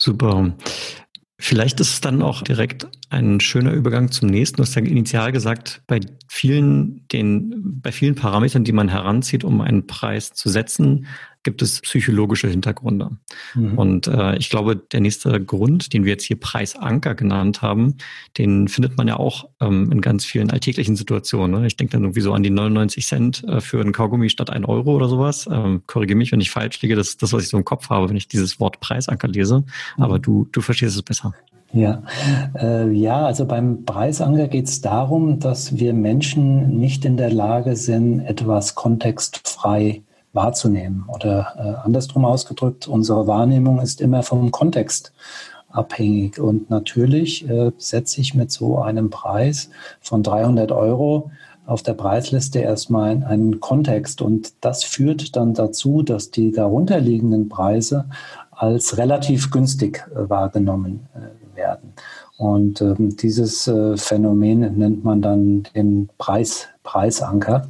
Super. 0.00 0.52
Vielleicht 1.38 1.80
ist 1.80 1.92
es 1.94 2.00
dann 2.00 2.22
auch 2.22 2.42
direkt 2.42 2.86
ein 3.08 3.40
schöner 3.40 3.72
Übergang 3.72 4.10
zum 4.10 4.28
nächsten. 4.28 4.56
Du 4.56 4.62
hast 4.62 4.74
ja 4.74 4.82
initial 4.82 5.32
gesagt, 5.32 5.82
bei 5.86 6.00
vielen, 6.28 7.06
den, 7.08 7.80
bei 7.80 7.92
vielen 7.92 8.14
Parametern, 8.14 8.64
die 8.64 8.72
man 8.72 8.88
heranzieht, 8.88 9.44
um 9.44 9.60
einen 9.60 9.86
Preis 9.86 10.32
zu 10.32 10.48
setzen, 10.48 11.06
gibt 11.46 11.62
es 11.62 11.80
psychologische 11.80 12.48
Hintergründe. 12.48 13.10
Mhm. 13.54 13.78
Und 13.78 14.06
äh, 14.08 14.36
ich 14.36 14.50
glaube, 14.50 14.74
der 14.74 15.00
nächste 15.00 15.40
Grund, 15.40 15.92
den 15.92 16.04
wir 16.04 16.10
jetzt 16.10 16.24
hier 16.24 16.40
Preisanker 16.40 17.14
genannt 17.14 17.62
haben, 17.62 17.98
den 18.36 18.66
findet 18.66 18.96
man 18.96 19.06
ja 19.06 19.16
auch 19.16 19.48
ähm, 19.60 19.92
in 19.92 20.00
ganz 20.00 20.24
vielen 20.24 20.50
alltäglichen 20.50 20.96
Situationen. 20.96 21.60
Ne? 21.60 21.66
Ich 21.68 21.76
denke 21.76 21.92
dann 21.92 22.02
irgendwie 22.02 22.20
so 22.20 22.32
an 22.32 22.42
die 22.42 22.50
99 22.50 23.06
Cent 23.06 23.44
äh, 23.44 23.60
für 23.60 23.80
einen 23.80 23.92
Kaugummi 23.92 24.28
statt 24.28 24.50
ein 24.50 24.64
Euro 24.64 24.96
oder 24.96 25.08
sowas. 25.08 25.48
Ähm, 25.48 25.82
Korrigiere 25.86 26.18
mich, 26.18 26.32
wenn 26.32 26.40
ich 26.40 26.50
falsch 26.50 26.82
liege. 26.82 26.96
Das 26.96 27.10
ist 27.10 27.22
das, 27.22 27.32
was 27.32 27.44
ich 27.44 27.48
so 27.48 27.56
im 27.56 27.64
Kopf 27.64 27.90
habe, 27.90 28.08
wenn 28.08 28.16
ich 28.16 28.26
dieses 28.26 28.58
Wort 28.58 28.80
Preisanker 28.80 29.28
lese. 29.28 29.60
Mhm. 29.60 30.02
Aber 30.02 30.18
du, 30.18 30.48
du 30.50 30.60
verstehst 30.60 30.96
es 30.96 31.02
besser. 31.02 31.32
Ja, 31.76 32.02
äh, 32.58 32.90
ja, 32.90 33.26
also 33.26 33.44
beim 33.44 33.84
Preisanker 33.84 34.48
geht 34.48 34.66
es 34.66 34.80
darum, 34.80 35.40
dass 35.40 35.76
wir 35.76 35.92
Menschen 35.92 36.78
nicht 36.78 37.04
in 37.04 37.18
der 37.18 37.30
Lage 37.30 37.76
sind, 37.76 38.20
etwas 38.20 38.74
kontextfrei 38.74 40.02
wahrzunehmen. 40.32 41.04
Oder 41.14 41.52
äh, 41.58 41.86
andersrum 41.86 42.24
ausgedrückt, 42.24 42.88
unsere 42.88 43.26
Wahrnehmung 43.26 43.78
ist 43.80 44.00
immer 44.00 44.22
vom 44.22 44.52
Kontext 44.52 45.12
abhängig. 45.68 46.38
Und 46.38 46.70
natürlich 46.70 47.46
äh, 47.46 47.72
setze 47.76 48.22
ich 48.22 48.32
mit 48.32 48.50
so 48.50 48.78
einem 48.78 49.10
Preis 49.10 49.68
von 50.00 50.22
300 50.22 50.72
Euro 50.72 51.30
auf 51.66 51.82
der 51.82 51.94
Preisliste 51.94 52.60
erstmal 52.60 53.22
einen 53.24 53.60
Kontext. 53.60 54.22
Und 54.22 54.54
das 54.64 54.82
führt 54.82 55.36
dann 55.36 55.52
dazu, 55.52 56.02
dass 56.02 56.30
die 56.30 56.52
darunterliegenden 56.52 57.50
Preise 57.50 58.06
als 58.56 58.98
relativ 58.98 59.50
günstig 59.50 60.06
äh, 60.14 60.28
wahrgenommen 60.28 61.06
äh, 61.14 61.56
werden. 61.56 61.94
Und 62.38 62.82
ähm, 62.82 63.16
dieses 63.16 63.66
äh, 63.66 63.96
Phänomen 63.96 64.76
nennt 64.76 65.04
man 65.04 65.22
dann 65.22 65.62
den 65.74 66.10
Preis, 66.18 66.68
Preisanker. 66.82 67.66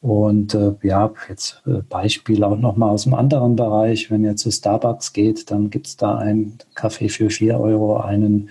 Und 0.00 0.54
äh, 0.54 0.72
ja, 0.82 1.10
jetzt 1.28 1.62
äh, 1.66 1.82
Beispiel 1.88 2.42
auch 2.42 2.56
nochmal 2.56 2.90
aus 2.90 3.06
einem 3.06 3.14
anderen 3.14 3.56
Bereich. 3.56 4.10
Wenn 4.10 4.24
ihr 4.24 4.36
zu 4.36 4.50
Starbucks 4.50 5.12
geht, 5.12 5.50
dann 5.50 5.68
gibt's 5.68 5.98
da 5.98 6.16
einen 6.16 6.56
Kaffee 6.74 7.10
für 7.10 7.28
vier 7.28 7.60
Euro, 7.60 7.98
einen 7.98 8.48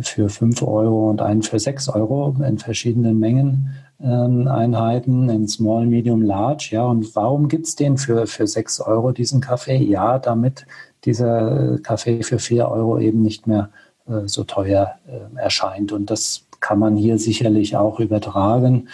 für 0.00 0.28
fünf 0.28 0.62
Euro 0.62 1.10
und 1.10 1.20
einen 1.20 1.42
für 1.42 1.58
sechs 1.58 1.88
Euro 1.88 2.36
in 2.46 2.58
verschiedenen 2.58 3.18
Mengeneinheiten, 3.18 5.28
ähm, 5.28 5.34
in 5.34 5.48
Small, 5.48 5.86
Medium, 5.86 6.22
Large. 6.22 6.68
Ja, 6.72 6.84
und 6.84 7.14
warum 7.16 7.48
gibt's 7.48 7.76
den 7.76 7.96
für, 7.96 8.26
für 8.26 8.46
sechs 8.46 8.80
Euro, 8.80 9.12
diesen 9.12 9.40
Kaffee? 9.40 9.76
Ja, 9.76 10.18
damit 10.18 10.66
dieser 11.04 11.78
Kaffee 11.78 12.22
für 12.22 12.38
vier 12.38 12.68
Euro 12.68 12.98
eben 12.98 13.22
nicht 13.22 13.46
mehr 13.46 13.70
äh, 14.08 14.26
so 14.26 14.44
teuer 14.44 14.96
äh, 15.06 15.38
erscheint. 15.38 15.92
Und 15.92 16.10
das 16.10 16.46
kann 16.60 16.78
man 16.78 16.96
hier 16.96 17.18
sicherlich 17.18 17.76
auch 17.76 17.98
übertragen 17.98 18.88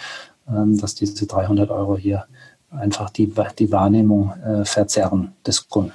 ähm, 0.49 0.77
dass 0.77 0.95
diese 0.95 1.27
300 1.27 1.69
Euro 1.69 1.97
hier 1.97 2.25
einfach 2.71 3.09
die, 3.09 3.31
die 3.57 3.71
Wahrnehmung 3.71 4.33
äh, 4.43 4.65
verzerren 4.65 5.33
des 5.45 5.67
Kunden. 5.69 5.93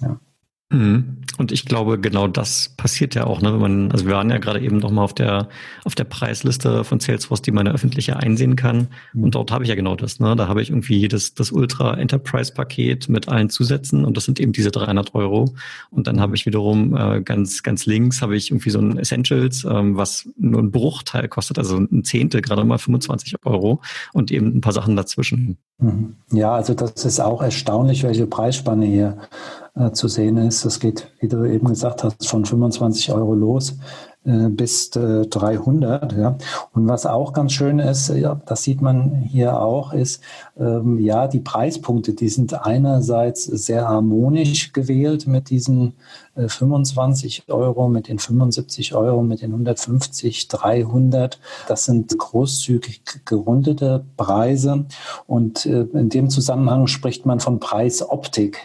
Ja. 0.00 0.18
Mhm. 0.70 1.16
Und 1.36 1.52
ich 1.52 1.64
glaube, 1.64 1.98
genau 1.98 2.28
das 2.28 2.74
passiert 2.76 3.14
ja 3.14 3.26
auch, 3.26 3.40
ne? 3.40 3.52
wenn 3.52 3.60
man, 3.60 3.92
also 3.92 4.06
wir 4.06 4.14
waren 4.14 4.30
ja 4.30 4.38
gerade 4.38 4.60
eben 4.60 4.76
noch 4.76 4.90
mal 4.90 5.02
auf 5.02 5.14
der 5.14 5.48
auf 5.84 5.94
der 5.94 6.04
Preisliste 6.04 6.84
von 6.84 7.00
Salesforce, 7.00 7.42
die 7.42 7.50
man 7.50 7.66
ja 7.66 7.72
öffentlich 7.72 8.14
einsehen 8.14 8.56
kann. 8.56 8.88
Mhm. 9.14 9.24
Und 9.24 9.34
dort 9.34 9.50
habe 9.50 9.64
ich 9.64 9.70
ja 9.70 9.74
genau 9.74 9.96
das. 9.96 10.20
Ne? 10.20 10.36
Da 10.36 10.48
habe 10.48 10.60
ich 10.62 10.70
irgendwie 10.70 11.08
das 11.08 11.34
das 11.34 11.50
Ultra 11.50 11.94
Enterprise 11.94 12.52
Paket 12.52 13.08
mit 13.08 13.28
allen 13.28 13.48
Zusätzen 13.48 14.04
und 14.04 14.16
das 14.16 14.24
sind 14.26 14.38
eben 14.38 14.52
diese 14.52 14.70
300 14.70 15.14
Euro. 15.14 15.54
Und 15.90 16.06
dann 16.06 16.20
habe 16.20 16.36
ich 16.36 16.46
wiederum 16.46 16.94
äh, 16.94 17.22
ganz 17.22 17.62
ganz 17.62 17.86
links 17.86 18.22
habe 18.22 18.36
ich 18.36 18.50
irgendwie 18.50 18.70
so 18.70 18.78
ein 18.78 18.98
Essentials, 18.98 19.64
ähm, 19.64 19.96
was 19.96 20.28
nur 20.36 20.60
ein 20.60 20.70
Bruchteil 20.70 21.26
kostet, 21.28 21.58
also 21.58 21.78
ein 21.78 22.04
Zehntel, 22.04 22.42
gerade 22.42 22.64
mal 22.64 22.78
25 22.78 23.36
Euro 23.44 23.80
und 24.12 24.30
eben 24.30 24.58
ein 24.58 24.60
paar 24.60 24.74
Sachen 24.74 24.94
dazwischen. 24.94 25.56
Mhm. 25.78 26.16
Ja, 26.32 26.52
also 26.52 26.74
das 26.74 27.04
ist 27.04 27.20
auch 27.20 27.42
erstaunlich, 27.42 28.02
welche 28.02 28.26
Preisspanne 28.26 28.86
hier 28.86 29.16
äh, 29.74 29.90
zu 29.92 30.08
sehen 30.08 30.36
ist. 30.36 30.64
Das 30.64 30.80
geht, 30.80 31.10
wie 31.20 31.28
du 31.28 31.44
eben 31.44 31.68
gesagt 31.68 32.04
hast, 32.04 32.28
von 32.28 32.44
25 32.44 33.12
Euro 33.12 33.34
los 33.34 33.76
äh, 34.24 34.48
bis 34.48 34.90
300. 34.90 36.12
Äh, 36.12 36.20
ja. 36.20 36.36
Und 36.72 36.88
was 36.88 37.06
auch 37.06 37.32
ganz 37.32 37.52
schön 37.52 37.78
ist, 37.78 38.08
ja, 38.10 38.40
das 38.46 38.62
sieht 38.62 38.82
man 38.82 39.14
hier 39.14 39.60
auch, 39.60 39.92
ist, 39.92 40.22
ähm, 40.58 40.98
ja, 40.98 41.26
die 41.26 41.40
Preispunkte, 41.40 42.12
die 42.14 42.28
sind 42.28 42.66
einerseits 42.66 43.44
sehr 43.44 43.88
harmonisch 43.88 44.72
gewählt 44.72 45.26
mit 45.26 45.50
diesen 45.50 45.94
25 46.48 47.44
äh, 47.48 47.52
Euro, 47.52 47.88
mit 47.88 48.08
den 48.08 48.18
75 48.18 48.94
Euro, 48.94 49.22
mit 49.22 49.42
den 49.42 49.50
150, 49.50 50.48
300. 50.48 51.38
Das 51.68 51.84
sind 51.84 52.16
großzügig 52.16 53.02
gerundete 53.24 54.04
Preise. 54.16 54.86
Und 55.26 55.66
äh, 55.66 55.82
in 55.92 56.08
dem 56.08 56.30
Zusammenhang 56.30 56.86
spricht 56.86 57.26
man 57.26 57.40
von 57.40 57.60
Preisoptik. 57.60 58.58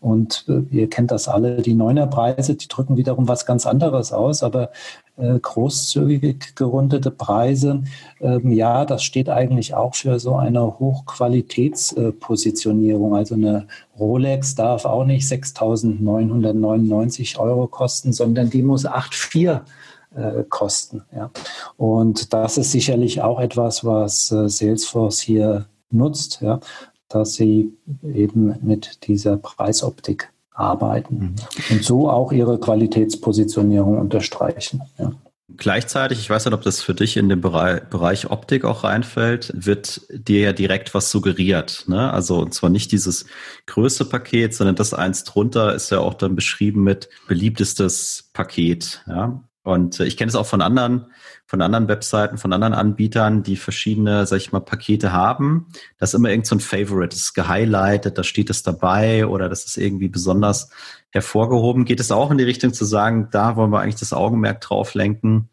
Und 0.00 0.44
äh, 0.48 0.62
ihr 0.74 0.90
kennt 0.90 1.10
das 1.10 1.28
alle, 1.28 1.62
die 1.62 1.74
Neunerpreise, 1.74 2.54
die 2.54 2.68
drücken 2.68 2.96
wiederum 2.96 3.28
was 3.28 3.46
ganz 3.46 3.66
anderes 3.66 4.12
aus. 4.12 4.42
Aber 4.42 4.70
großzügig 5.16 6.54
gerundete 6.54 7.10
Preise, 7.10 7.82
ähm, 8.20 8.52
ja, 8.52 8.84
das 8.84 9.02
steht 9.02 9.30
eigentlich 9.30 9.74
auch 9.74 9.94
für 9.94 10.20
so 10.20 10.36
eine 10.36 10.78
Hochqualitätspositionierung. 10.78 13.16
Also 13.16 13.34
eine 13.34 13.66
Rolex 13.98 14.54
darf 14.54 14.84
auch 14.84 15.04
nicht 15.04 15.26
6.999 15.26 17.38
Euro 17.38 17.66
kosten, 17.66 18.12
sondern 18.12 18.50
die 18.50 18.62
muss 18.62 18.86
8,4 18.86 19.62
äh, 20.14 20.44
kosten. 20.48 21.02
Ja. 21.14 21.30
Und 21.76 22.32
das 22.32 22.56
ist 22.58 22.72
sicherlich 22.72 23.22
auch 23.22 23.38
etwas, 23.40 23.84
was 23.84 24.32
äh, 24.32 24.48
Salesforce 24.48 25.20
hier 25.20 25.66
nutzt, 25.90 26.40
ja, 26.42 26.58
dass 27.08 27.34
sie 27.34 27.72
eben 28.02 28.56
mit 28.62 29.06
dieser 29.06 29.36
Preisoptik 29.36 30.32
arbeiten 30.56 31.18
mhm. 31.18 31.34
und 31.70 31.84
so 31.84 32.10
auch 32.10 32.32
ihre 32.32 32.58
Qualitätspositionierung 32.58 33.98
unterstreichen. 33.98 34.82
Ja. 34.98 35.12
Gleichzeitig, 35.56 36.18
ich 36.18 36.28
weiß 36.28 36.44
nicht, 36.44 36.54
ob 36.54 36.62
das 36.62 36.82
für 36.82 36.92
dich 36.92 37.16
in 37.16 37.28
den 37.28 37.40
Bereich, 37.40 37.82
Bereich 37.84 38.30
Optik 38.30 38.64
auch 38.64 38.82
reinfällt, 38.82 39.52
wird 39.54 40.02
dir 40.10 40.40
ja 40.40 40.52
direkt 40.52 40.92
was 40.92 41.10
suggeriert. 41.10 41.84
Ne? 41.86 42.12
Also 42.12 42.40
und 42.40 42.52
zwar 42.52 42.68
nicht 42.68 42.90
dieses 42.90 43.26
größte 43.66 44.04
Paket, 44.04 44.54
sondern 44.54 44.74
das 44.74 44.92
eins 44.92 45.22
drunter 45.22 45.74
ist 45.74 45.90
ja 45.90 46.00
auch 46.00 46.14
dann 46.14 46.34
beschrieben 46.34 46.82
mit 46.82 47.08
beliebtestes 47.28 48.30
Paket. 48.32 49.04
Ja? 49.06 49.40
Und 49.66 49.98
äh, 49.98 50.04
ich 50.04 50.16
kenne 50.16 50.28
es 50.28 50.36
auch 50.36 50.46
von 50.46 50.62
anderen 50.62 51.06
von 51.44 51.60
anderen 51.60 51.88
Webseiten, 51.88 52.38
von 52.38 52.52
anderen 52.52 52.72
Anbietern, 52.72 53.42
die 53.42 53.56
verschiedene, 53.56 54.26
sag 54.26 54.38
ich 54.38 54.52
mal, 54.52 54.60
Pakete 54.60 55.12
haben. 55.12 55.66
Das 55.98 56.10
ist 56.10 56.14
immer 56.14 56.30
irgend 56.30 56.46
so 56.46 56.54
ein 56.54 56.60
Favorite, 56.60 57.08
das 57.08 57.20
ist 57.20 57.34
gehighlightet, 57.34 58.16
da 58.16 58.22
steht 58.22 58.48
es 58.50 58.62
dabei 58.62 59.26
oder 59.26 59.48
das 59.48 59.64
ist 59.64 59.76
irgendwie 59.76 60.08
besonders 60.08 60.70
hervorgehoben. 61.10 61.84
Geht 61.84 62.00
es 62.00 62.12
auch 62.12 62.30
in 62.30 62.38
die 62.38 62.44
Richtung 62.44 62.72
zu 62.74 62.84
sagen, 62.84 63.28
da 63.32 63.56
wollen 63.56 63.70
wir 63.70 63.80
eigentlich 63.80 64.00
das 64.00 64.12
Augenmerk 64.12 64.60
drauf 64.60 64.94
lenken 64.94 65.50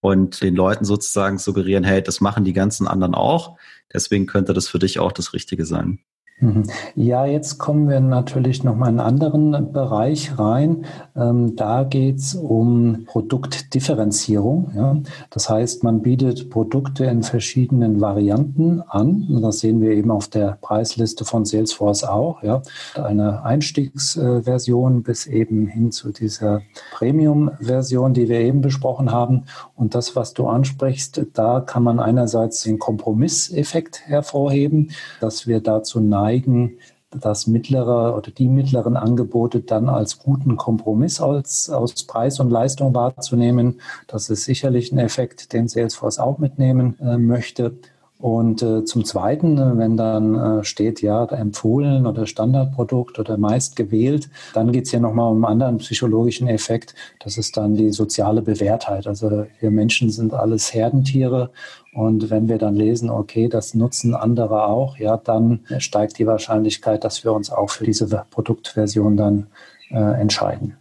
und 0.00 0.40
den 0.40 0.54
Leuten 0.54 0.84
sozusagen 0.84 1.38
suggerieren, 1.38 1.84
hey, 1.84 2.00
das 2.00 2.20
machen 2.20 2.44
die 2.44 2.52
ganzen 2.52 2.86
anderen 2.86 3.14
auch. 3.14 3.56
Deswegen 3.92 4.26
könnte 4.26 4.54
das 4.54 4.68
für 4.68 4.78
dich 4.78 5.00
auch 5.00 5.12
das 5.12 5.32
Richtige 5.32 5.64
sein. 5.64 5.98
Mhm. 6.40 6.64
Ja, 6.94 7.26
jetzt 7.26 7.58
kommen 7.58 7.88
wir 7.88 8.00
natürlich 8.00 8.62
noch 8.62 8.76
mal 8.76 8.88
in 8.88 9.00
einen 9.00 9.22
anderen 9.22 9.72
Bereich 9.72 10.38
rein. 10.38 10.84
Ähm, 11.16 11.56
da 11.56 11.82
geht 11.82 12.18
es 12.18 12.34
um 12.34 13.04
Produktdifferenzierung. 13.06 14.70
Ja. 14.76 14.96
Das 15.30 15.50
heißt, 15.50 15.82
man 15.82 16.02
bietet 16.02 16.50
Produkte 16.50 17.06
in 17.06 17.22
verschiedenen 17.22 18.00
Varianten 18.00 18.82
an. 18.82 19.40
Das 19.42 19.58
sehen 19.58 19.80
wir 19.80 19.90
eben 19.90 20.10
auf 20.12 20.28
der 20.28 20.58
Preisliste 20.60 21.24
von 21.24 21.44
Salesforce 21.44 22.04
auch. 22.04 22.42
Ja. 22.42 22.62
Eine 22.94 23.42
Einstiegsversion 23.42 25.02
bis 25.02 25.26
eben 25.26 25.66
hin 25.66 25.90
zu 25.90 26.12
dieser 26.12 26.62
Premium-Version, 26.92 28.14
die 28.14 28.28
wir 28.28 28.40
eben 28.40 28.60
besprochen 28.60 29.10
haben. 29.10 29.44
Und 29.74 29.96
das, 29.96 30.14
was 30.14 30.34
du 30.34 30.46
ansprichst, 30.46 31.26
da 31.34 31.60
kann 31.60 31.82
man 31.82 31.98
einerseits 31.98 32.62
den 32.62 32.78
Kompromisseffekt 32.78 34.02
hervorheben, 34.06 34.92
dass 35.20 35.48
wir 35.48 35.60
dazu 35.60 35.98
neigen, 35.98 36.27
neigen, 36.28 36.78
das 37.10 37.46
mittlere 37.46 38.14
oder 38.14 38.30
die 38.30 38.48
mittleren 38.48 38.96
Angebote 38.96 39.60
dann 39.60 39.88
als 39.88 40.18
guten 40.18 40.56
Kompromiss 40.56 41.20
als, 41.22 41.70
aus 41.70 42.04
Preis 42.04 42.38
und 42.38 42.50
Leistung 42.50 42.94
wahrzunehmen. 42.94 43.80
Das 44.06 44.28
ist 44.28 44.44
sicherlich 44.44 44.92
ein 44.92 44.98
Effekt, 44.98 45.54
den 45.54 45.68
Salesforce 45.68 46.18
auch 46.18 46.38
mitnehmen 46.38 46.98
äh, 47.00 47.16
möchte. 47.16 47.78
Und 48.18 48.62
äh, 48.62 48.84
zum 48.84 49.04
Zweiten, 49.04 49.58
äh, 49.58 49.78
wenn 49.78 49.96
dann 49.96 50.34
äh, 50.34 50.64
steht, 50.64 51.02
ja, 51.02 51.24
empfohlen 51.26 52.04
oder 52.04 52.26
Standardprodukt 52.26 53.20
oder 53.20 53.38
meist 53.38 53.76
gewählt, 53.76 54.28
dann 54.54 54.72
geht's 54.72 54.90
hier 54.90 54.98
nochmal 54.98 55.30
um 55.30 55.44
einen 55.44 55.52
anderen 55.52 55.78
psychologischen 55.78 56.48
Effekt. 56.48 56.96
Das 57.20 57.38
ist 57.38 57.56
dann 57.56 57.76
die 57.76 57.92
soziale 57.92 58.42
Bewährtheit. 58.42 59.06
Also 59.06 59.46
wir 59.60 59.70
Menschen 59.70 60.10
sind 60.10 60.34
alles 60.34 60.74
Herdentiere. 60.74 61.50
Und 61.94 62.28
wenn 62.28 62.48
wir 62.48 62.58
dann 62.58 62.74
lesen, 62.74 63.08
okay, 63.08 63.48
das 63.48 63.74
nutzen 63.74 64.14
andere 64.16 64.66
auch, 64.66 64.96
ja, 64.96 65.16
dann 65.16 65.60
steigt 65.78 66.18
die 66.18 66.26
Wahrscheinlichkeit, 66.26 67.04
dass 67.04 67.22
wir 67.22 67.32
uns 67.32 67.50
auch 67.50 67.70
für 67.70 67.84
diese 67.84 68.24
Produktversion 68.30 69.16
dann 69.16 69.46
äh, 69.90 70.20
entscheiden. 70.20 70.76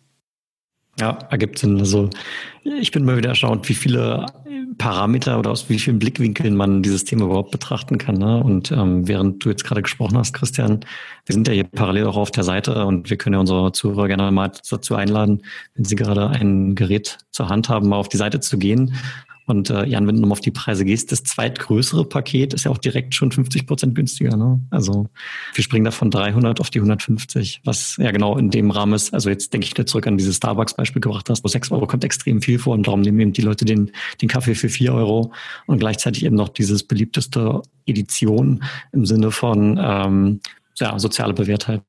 Ja, 0.99 1.19
ergibt 1.29 1.59
Sinn. 1.59 1.77
Also 1.79 2.09
ich 2.63 2.91
bin 2.91 3.05
mal 3.05 3.17
wieder 3.17 3.29
erstaunt, 3.29 3.69
wie 3.69 3.75
viele 3.75 4.25
Parameter 4.77 5.39
oder 5.39 5.51
aus 5.51 5.69
wie 5.69 5.79
vielen 5.79 5.99
Blickwinkeln 5.99 6.55
man 6.55 6.83
dieses 6.83 7.03
Thema 7.03 7.25
überhaupt 7.25 7.51
betrachten 7.51 7.97
kann. 7.97 8.15
Ne? 8.15 8.43
Und 8.43 8.71
ähm, 8.71 9.07
während 9.07 9.43
du 9.43 9.49
jetzt 9.49 9.63
gerade 9.63 9.81
gesprochen 9.81 10.17
hast, 10.17 10.33
Christian, 10.33 10.81
wir 11.25 11.33
sind 11.33 11.47
ja 11.47 11.53
hier 11.53 11.63
parallel 11.63 12.05
auch 12.05 12.17
auf 12.17 12.31
der 12.31 12.43
Seite 12.43 12.85
und 12.85 13.09
wir 13.09 13.17
können 13.17 13.33
ja 13.35 13.39
unsere 13.39 13.71
Zuhörer 13.71 14.07
gerne 14.07 14.31
mal 14.31 14.51
dazu 14.69 14.95
einladen, 14.95 15.43
wenn 15.75 15.85
sie 15.85 15.95
gerade 15.95 16.29
ein 16.29 16.75
Gerät 16.75 17.17
zur 17.31 17.49
Hand 17.49 17.69
haben, 17.69 17.89
mal 17.89 17.97
auf 17.97 18.09
die 18.09 18.17
Seite 18.17 18.39
zu 18.39 18.57
gehen 18.57 18.95
und 19.47 19.69
äh, 19.69 19.85
Jan, 19.85 20.05
wenn 20.05 20.15
du 20.15 20.21
nochmal 20.21 20.33
auf 20.33 20.41
die 20.41 20.51
Preise 20.51 20.83
gehst, 20.83 21.13
das 21.13 21.23
zweitgrößere 21.23 22.03
Paket 22.03 22.53
ist 22.53 22.65
ja 22.65 22.71
auch 22.71 22.77
direkt 22.77 23.15
schon 23.15 23.31
50 23.31 23.65
Prozent 23.65 23.95
günstiger. 23.95 24.35
Ne? 24.35 24.59
Also 24.71 25.07
wir 25.53 25.63
springen 25.63 25.85
da 25.85 25.91
von 25.91 26.11
300 26.11 26.59
auf 26.59 26.69
die 26.69 26.79
150, 26.79 27.61
was 27.63 27.95
ja 27.95 28.11
genau 28.11 28.37
in 28.37 28.49
dem 28.49 28.71
Rahmen 28.71 28.91
ist. 28.91 29.13
Also 29.13 29.29
jetzt 29.29 29.53
denke 29.53 29.63
ich 29.63 29.71
wieder 29.71 29.85
zurück 29.85 30.05
an 30.05 30.17
dieses 30.17 30.35
Starbucks-Beispiel 30.35 31.01
gebracht 31.01 31.29
hast, 31.29 31.45
wo 31.45 31.47
6 31.47 31.71
Euro 31.71 31.87
kommt 31.87 32.03
extrem 32.03 32.41
viel 32.41 32.59
vor 32.59 32.73
und 32.73 32.87
darum 32.87 32.99
nehmen 32.99 33.21
eben 33.21 33.31
die 33.31 33.41
Leute 33.41 33.63
den, 33.63 33.91
den 34.21 34.27
Kaffee 34.27 34.53
für 34.53 34.67
4 34.67 34.93
Euro 34.93 35.31
und 35.65 35.79
gleichzeitig 35.79 36.25
eben 36.25 36.35
noch 36.35 36.49
dieses 36.49 36.83
beliebteste 36.83 37.61
Edition 37.85 38.65
im 38.91 39.05
Sinne 39.05 39.31
von 39.31 39.79
ähm, 39.81 40.41
ja, 40.75 40.99
soziale 40.99 41.33
Bewährtheit. 41.33 41.83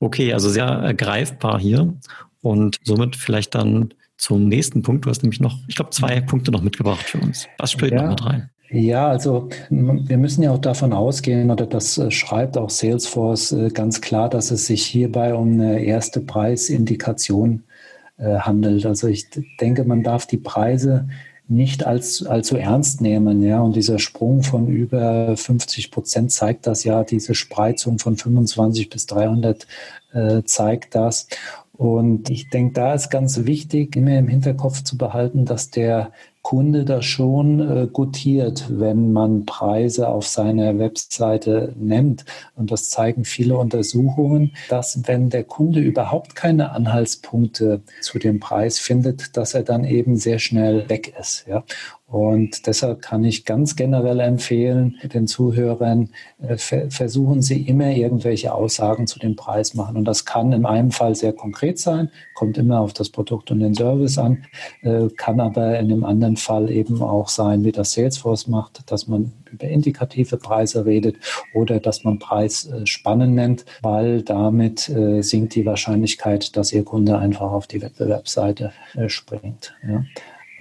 Okay, 0.00 0.32
also 0.32 0.50
sehr 0.50 0.82
äh, 0.82 0.94
greifbar 0.94 1.60
hier 1.60 1.94
und 2.42 2.78
somit 2.82 3.14
vielleicht 3.14 3.54
dann 3.54 3.94
zum 4.16 4.48
nächsten 4.48 4.82
Punkt. 4.82 5.04
Du 5.04 5.10
hast 5.10 5.22
nämlich 5.22 5.40
noch, 5.40 5.58
ich 5.68 5.76
glaube, 5.76 5.90
zwei 5.90 6.20
Punkte 6.20 6.50
noch 6.50 6.62
mitgebracht 6.62 7.04
für 7.04 7.18
uns. 7.18 7.46
Was 7.58 7.72
spielt 7.72 7.92
ja. 7.92 8.02
noch 8.02 8.10
mit 8.10 8.24
rein? 8.24 8.50
Ja, 8.70 9.08
also 9.08 9.48
wir 9.70 10.18
müssen 10.18 10.42
ja 10.42 10.50
auch 10.50 10.60
davon 10.60 10.92
ausgehen, 10.92 11.50
oder 11.50 11.66
das 11.66 11.98
äh, 11.98 12.10
schreibt 12.10 12.58
auch 12.58 12.70
Salesforce 12.70 13.52
äh, 13.52 13.68
ganz 13.70 14.00
klar, 14.00 14.28
dass 14.28 14.50
es 14.50 14.66
sich 14.66 14.84
hierbei 14.84 15.34
um 15.34 15.52
eine 15.52 15.84
erste 15.84 16.20
Preisindikation 16.20 17.62
äh, 18.18 18.38
handelt. 18.38 18.84
Also 18.84 19.06
ich 19.06 19.28
denke, 19.60 19.84
man 19.84 20.02
darf 20.02 20.26
die 20.26 20.38
Preise 20.38 21.08
nicht 21.48 21.86
als 21.86 22.26
allzu 22.26 22.56
ernst 22.56 23.00
nehmen, 23.00 23.40
ja. 23.42 23.60
Und 23.60 23.76
dieser 23.76 24.00
Sprung 24.00 24.42
von 24.42 24.66
über 24.66 25.36
50 25.36 25.92
Prozent 25.92 26.32
zeigt 26.32 26.66
das 26.66 26.82
ja, 26.82 27.04
diese 27.04 27.36
Spreizung 27.36 28.00
von 28.00 28.16
25 28.16 28.90
bis 28.90 29.06
300 29.06 29.66
äh, 30.12 30.42
zeigt 30.44 30.94
das. 30.94 31.28
Und 31.76 32.30
ich 32.30 32.48
denke, 32.48 32.74
da 32.74 32.94
ist 32.94 33.10
ganz 33.10 33.44
wichtig, 33.44 33.96
immer 33.96 34.18
im 34.18 34.28
Hinterkopf 34.28 34.82
zu 34.82 34.96
behalten, 34.96 35.44
dass 35.44 35.70
der 35.70 36.10
Kunde 36.40 36.84
das 36.84 37.04
schon 37.04 37.58
äh, 37.58 37.88
gutiert, 37.92 38.66
wenn 38.70 39.12
man 39.12 39.46
Preise 39.46 40.08
auf 40.08 40.28
seiner 40.28 40.78
Webseite 40.78 41.74
nennt. 41.76 42.24
Und 42.54 42.70
das 42.70 42.88
zeigen 42.88 43.24
viele 43.24 43.58
Untersuchungen, 43.58 44.52
dass 44.68 45.08
wenn 45.08 45.28
der 45.28 45.42
Kunde 45.42 45.80
überhaupt 45.80 46.36
keine 46.36 46.70
Anhaltspunkte 46.70 47.82
zu 48.00 48.20
dem 48.20 48.38
Preis 48.38 48.78
findet, 48.78 49.36
dass 49.36 49.54
er 49.54 49.64
dann 49.64 49.84
eben 49.84 50.16
sehr 50.16 50.38
schnell 50.38 50.88
weg 50.88 51.14
ist. 51.18 51.46
Ja? 51.48 51.64
Und 52.08 52.68
deshalb 52.68 53.02
kann 53.02 53.24
ich 53.24 53.44
ganz 53.44 53.74
generell 53.74 54.20
empfehlen, 54.20 54.94
den 55.02 55.26
Zuhörern, 55.26 56.10
äh, 56.38 56.56
versuchen 56.56 57.42
Sie 57.42 57.62
immer 57.62 57.90
irgendwelche 57.90 58.54
Aussagen 58.54 59.08
zu 59.08 59.18
dem 59.18 59.34
Preis 59.34 59.74
machen. 59.74 59.96
Und 59.96 60.04
das 60.04 60.24
kann 60.24 60.52
in 60.52 60.66
einem 60.66 60.92
Fall 60.92 61.16
sehr 61.16 61.32
konkret 61.32 61.80
sein, 61.80 62.10
kommt 62.34 62.58
immer 62.58 62.80
auf 62.80 62.92
das 62.92 63.08
Produkt 63.08 63.50
und 63.50 63.58
den 63.58 63.74
Service 63.74 64.18
an, 64.18 64.44
äh, 64.82 65.08
kann 65.16 65.40
aber 65.40 65.80
in 65.80 65.90
einem 65.90 66.04
anderen 66.04 66.36
Fall 66.36 66.70
eben 66.70 67.02
auch 67.02 67.28
sein, 67.28 67.64
wie 67.64 67.72
das 67.72 67.90
Salesforce 67.90 68.46
macht, 68.46 68.88
dass 68.92 69.08
man 69.08 69.32
über 69.50 69.66
indikative 69.66 70.36
Preise 70.36 70.86
redet 70.86 71.16
oder 71.54 71.80
dass 71.80 72.04
man 72.04 72.20
Preisspannen 72.20 73.34
nennt, 73.34 73.64
weil 73.82 74.22
damit 74.22 74.92
sinkt 75.20 75.54
die 75.54 75.64
Wahrscheinlichkeit, 75.64 76.56
dass 76.56 76.72
Ihr 76.72 76.84
Kunde 76.84 77.18
einfach 77.18 77.52
auf 77.52 77.66
die 77.66 77.80
Wettbewerbsseite 77.80 78.72
springt. 79.06 79.74
Ja. 79.86 80.04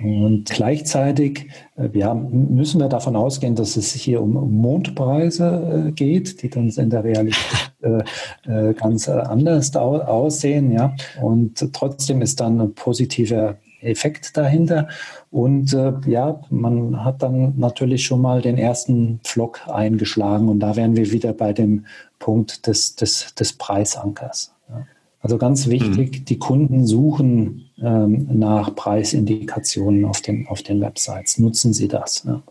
Und 0.04 0.46
gleichzeitig 0.50 1.48
äh, 1.78 1.90
ja, 1.94 2.14
müssen 2.14 2.82
wir 2.82 2.90
davon 2.90 3.16
ausgehen, 3.16 3.56
dass 3.56 3.78
es 3.78 3.94
hier 3.94 4.22
um 4.22 4.58
Mondpreise 4.60 5.88
äh, 5.88 5.92
geht, 5.92 6.42
die 6.42 6.50
dann 6.50 6.70
in 6.70 6.90
der 6.90 7.04
Realität 7.04 7.72
äh, 7.82 8.74
ganz 8.74 9.08
anders 9.08 9.76
aussehen. 9.76 10.72
Ja. 10.72 10.96
Und 11.22 11.72
trotzdem 11.74 12.22
ist 12.22 12.42
dann 12.42 12.60
ein 12.60 12.74
positiver 12.74 13.56
Effekt 13.82 14.36
dahinter. 14.36 14.90
Und 15.32 15.74
äh, 15.74 15.94
ja, 16.08 16.42
man 16.50 17.04
hat 17.06 17.22
dann 17.22 17.54
natürlich 17.58 18.06
schon 18.06 18.22
mal 18.22 18.42
den 18.42 18.58
ersten 18.58 19.20
Pflock 19.24 19.62
eingeschlagen 19.68 20.50
und 20.50 20.60
da 20.60 20.76
wären 20.76 20.96
wir 20.96 21.12
wieder 21.12 21.34
bei 21.34 21.54
dem 21.54 21.86
Punkt 22.20 22.68
des, 22.68 22.96
des, 22.96 23.34
des 23.36 23.54
Preisankers. 23.54 24.54
Ja. 24.70 24.86
Also 25.26 25.40
ganz 25.40 25.66
wichtig, 25.70 26.20
mhm. 26.20 26.26
die 26.26 26.38
Kunden 26.38 26.86
suchen 26.86 27.72
ähm, 27.82 28.28
nach 28.32 28.76
Preisindikationen 28.76 30.06
auf 30.06 30.22
den, 30.22 30.46
auf 30.46 30.62
den 30.62 30.80
Websites. 30.82 31.40
Nutzen 31.40 31.74
Sie 31.74 31.88
das. 31.88 32.26
Ja. 32.28 32.44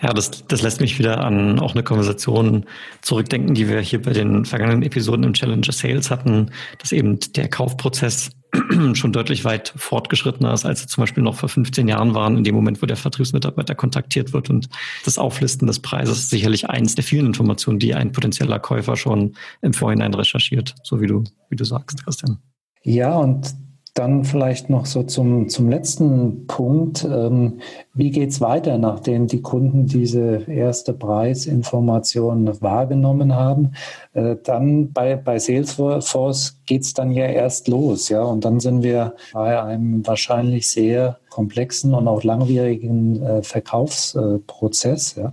Ja, 0.00 0.12
das, 0.12 0.46
das 0.46 0.62
lässt 0.62 0.80
mich 0.80 1.00
wieder 1.00 1.24
an 1.24 1.58
auch 1.58 1.72
eine 1.72 1.82
Konversation 1.82 2.66
zurückdenken, 3.02 3.56
die 3.56 3.68
wir 3.68 3.80
hier 3.80 4.02
bei 4.02 4.12
den 4.12 4.44
vergangenen 4.44 4.84
Episoden 4.84 5.24
im 5.24 5.32
Challenger 5.32 5.72
Sales 5.72 6.12
hatten, 6.12 6.52
dass 6.78 6.92
eben 6.92 7.18
der 7.34 7.48
Kaufprozess 7.48 8.30
schon 8.94 9.12
deutlich 9.12 9.44
weit 9.44 9.72
fortgeschrittener 9.76 10.52
ist, 10.52 10.64
als 10.64 10.80
sie 10.80 10.86
zum 10.86 11.02
Beispiel 11.02 11.22
noch 11.22 11.36
vor 11.36 11.48
15 11.48 11.88
Jahren 11.88 12.14
waren, 12.14 12.36
in 12.36 12.44
dem 12.44 12.54
Moment, 12.54 12.82
wo 12.82 12.86
der 12.86 12.96
Vertriebsmitarbeiter 12.96 13.74
kontaktiert 13.74 14.32
wird. 14.32 14.50
Und 14.50 14.68
das 15.04 15.18
Auflisten 15.18 15.66
des 15.66 15.80
Preises 15.80 16.18
ist 16.18 16.30
sicherlich 16.30 16.68
eins 16.68 16.94
der 16.94 17.04
vielen 17.04 17.26
Informationen, 17.26 17.78
die 17.78 17.94
ein 17.94 18.12
potenzieller 18.12 18.58
Käufer 18.58 18.96
schon 18.96 19.34
im 19.62 19.72
Vorhinein 19.72 20.14
recherchiert, 20.14 20.74
so 20.82 21.00
wie 21.00 21.06
du, 21.06 21.24
wie 21.50 21.56
du 21.56 21.64
sagst, 21.64 22.04
Christian. 22.04 22.38
Ja, 22.82 23.16
und 23.16 23.54
dann 23.98 24.24
vielleicht 24.24 24.68
noch 24.68 24.84
so 24.84 25.02
zum, 25.02 25.48
zum 25.48 25.70
letzten 25.70 26.46
Punkt. 26.46 27.04
Ähm, 27.04 27.60
wie 27.94 28.10
geht 28.10 28.30
es 28.30 28.40
weiter, 28.42 28.76
nachdem 28.76 29.26
die 29.26 29.40
Kunden 29.40 29.86
diese 29.86 30.42
erste 30.46 30.92
Preisinformation 30.92 32.60
wahrgenommen 32.60 33.34
haben? 33.34 33.72
Äh, 34.12 34.36
dann 34.44 34.92
bei, 34.92 35.16
bei 35.16 35.38
Salesforce 35.38 36.60
geht 36.66 36.82
es 36.82 36.92
dann 36.92 37.12
ja 37.12 37.24
erst 37.24 37.68
los, 37.68 38.10
ja. 38.10 38.22
Und 38.22 38.44
dann 38.44 38.60
sind 38.60 38.82
wir 38.82 39.14
bei 39.32 39.62
einem 39.62 40.06
wahrscheinlich 40.06 40.70
sehr 40.70 41.18
komplexen 41.30 41.94
und 41.94 42.06
auch 42.06 42.22
langwierigen 42.22 43.22
äh, 43.22 43.42
Verkaufsprozess, 43.42 45.14
ja. 45.16 45.32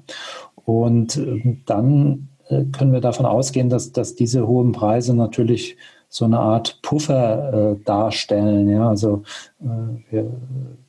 Und 0.64 1.18
äh, 1.18 1.58
dann 1.66 2.30
äh, 2.48 2.64
können 2.66 2.94
wir 2.94 3.02
davon 3.02 3.26
ausgehen, 3.26 3.70
dass, 3.70 3.92
dass 3.92 4.16
diese 4.16 4.48
hohen 4.48 4.72
Preise 4.72 5.14
natürlich 5.14 5.76
so 6.14 6.26
eine 6.26 6.40
Art 6.40 6.80
Puffer 6.84 7.72
äh, 7.72 7.84
darstellen. 7.86 8.70
Ja, 8.70 8.90
also 8.90 9.24
äh, 9.62 10.12
wir, 10.12 10.30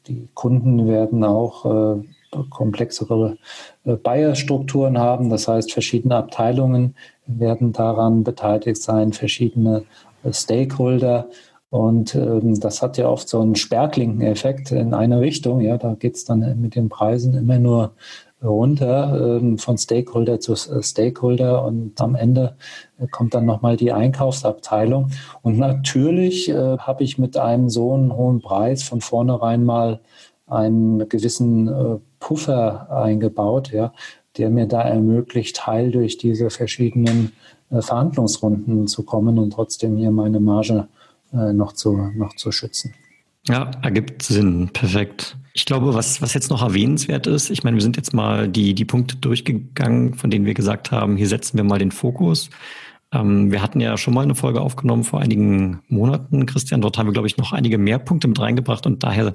die 0.07 0.29
Kunden 0.35 0.87
werden 0.87 1.25
auch 1.25 1.65
äh, 1.65 2.03
komplexere 2.51 3.39
äh, 3.87 3.95
Buyer-Strukturen 3.95 4.99
haben. 4.99 5.31
Das 5.31 5.49
heißt, 5.49 5.73
verschiedene 5.73 6.17
Abteilungen 6.17 6.95
werden 7.25 7.73
daran 7.73 8.23
beteiligt 8.23 8.83
sein, 8.83 9.15
verschiedene 9.15 9.85
äh, 10.25 10.33
Stakeholder. 10.35 11.31
Und 11.75 12.15
ähm, 12.15 12.61
das 12.61 12.83
hat 12.83 12.99
ja 12.99 13.09
oft 13.09 13.29
so 13.29 13.41
einen 13.41 13.57
Sperrklinkeneffekt 13.57 14.71
in 14.71 14.95
eine 14.95 15.19
Richtung. 15.19 15.61
Ja, 15.61 15.77
da 15.77 15.95
geht 15.95 16.15
es 16.15 16.25
dann 16.25 16.61
mit 16.61 16.77
den 16.77 16.89
Preisen 16.89 17.35
immer 17.35 17.59
nur 17.59 17.95
runter 18.41 19.41
ähm, 19.41 19.59
von 19.59 19.77
Stakeholder 19.77 20.39
zu 20.39 20.53
äh, 20.53 20.85
Stakeholder 20.85 21.65
und 21.65 22.01
am 22.01 22.15
Ende 22.15 22.55
äh, 23.01 23.09
kommt 23.09 23.35
dann 23.35 23.45
nochmal 23.45 23.77
die 23.77 23.91
Einkaufsabteilung. 23.91 25.11
Und 25.43 25.59
natürlich 25.59 26.49
äh, 26.49 26.79
habe 26.79 27.03
ich 27.03 27.19
mit 27.19 27.37
einem 27.37 27.69
so 27.69 27.93
einen 27.93 28.15
hohen 28.15 28.41
Preis 28.41 28.85
von 28.85 29.01
vornherein 29.01 29.65
mal 29.65 29.99
einen 30.47 31.09
gewissen 31.09 31.67
äh, 31.67 31.99
Puffer 32.21 32.89
eingebaut, 32.89 33.73
ja, 33.73 33.93
der 34.39 34.49
mir 34.49 34.67
da 34.67 34.83
ermöglicht, 34.83 35.67
heil 35.67 35.91
durch 35.91 36.19
diese 36.19 36.51
verschiedenen 36.51 37.33
äh, 37.73 37.81
Verhandlungsrunden 37.81 38.87
zu 38.87 39.03
kommen 39.03 39.41
und 39.41 39.55
trotzdem 39.55 39.97
hier 39.97 40.13
meine 40.13 40.39
Marge 40.39 40.87
noch, 41.35 41.73
zu, 41.73 41.97
noch 42.15 42.35
zu 42.37 42.53
schützen. 42.53 42.95
Ja, 43.47 43.71
ergibt 43.83 44.23
Sinn. 44.23 44.71
Perfekt. 44.73 45.37
Ich 45.53 45.67
glaube, 45.67 45.95
was, 45.95 46.23
was 46.23 46.35
jetzt 46.35 46.51
noch 46.51 46.63
erwähnenswert 46.63 47.27
ist, 47.27 47.51
ich 47.51 47.63
meine, 47.63 47.77
wir 47.77 47.83
sind 47.83 47.97
jetzt 47.97 48.15
mal 48.15 48.49
die, 48.49 48.75
die 48.75 48.85
Punkte 48.85 49.17
durchgegangen, 49.17 50.15
von 50.15 50.31
denen 50.31 50.47
wir 50.47 50.55
gesagt 50.55 50.91
haben, 50.91 51.17
hier 51.17 51.29
setzen 51.29 51.57
wir 51.57 51.65
mal 51.65 51.79
den 51.79 51.93
Fokus. 51.93 52.51
Ähm, 53.15 53.53
wir 53.53 53.63
hatten 53.63 53.81
ja 53.81 53.97
schon 53.97 54.13
mal 54.13 54.23
eine 54.23 54.35
Folge 54.35 54.61
aufgenommen 54.61 55.05
vor 55.05 55.21
einigen 55.21 55.81
Monaten, 55.89 56.47
Christian. 56.47 56.81
Dort 56.81 56.99
haben 56.99 57.07
wir, 57.07 57.13
glaube 57.13 57.29
ich, 57.29 57.37
noch 57.37 57.53
einige 57.53 57.79
mehr 57.79 57.99
Punkte 57.99 58.29
mit 58.29 58.39
reingebracht 58.41 58.87
und 58.87 59.05
daher 59.05 59.33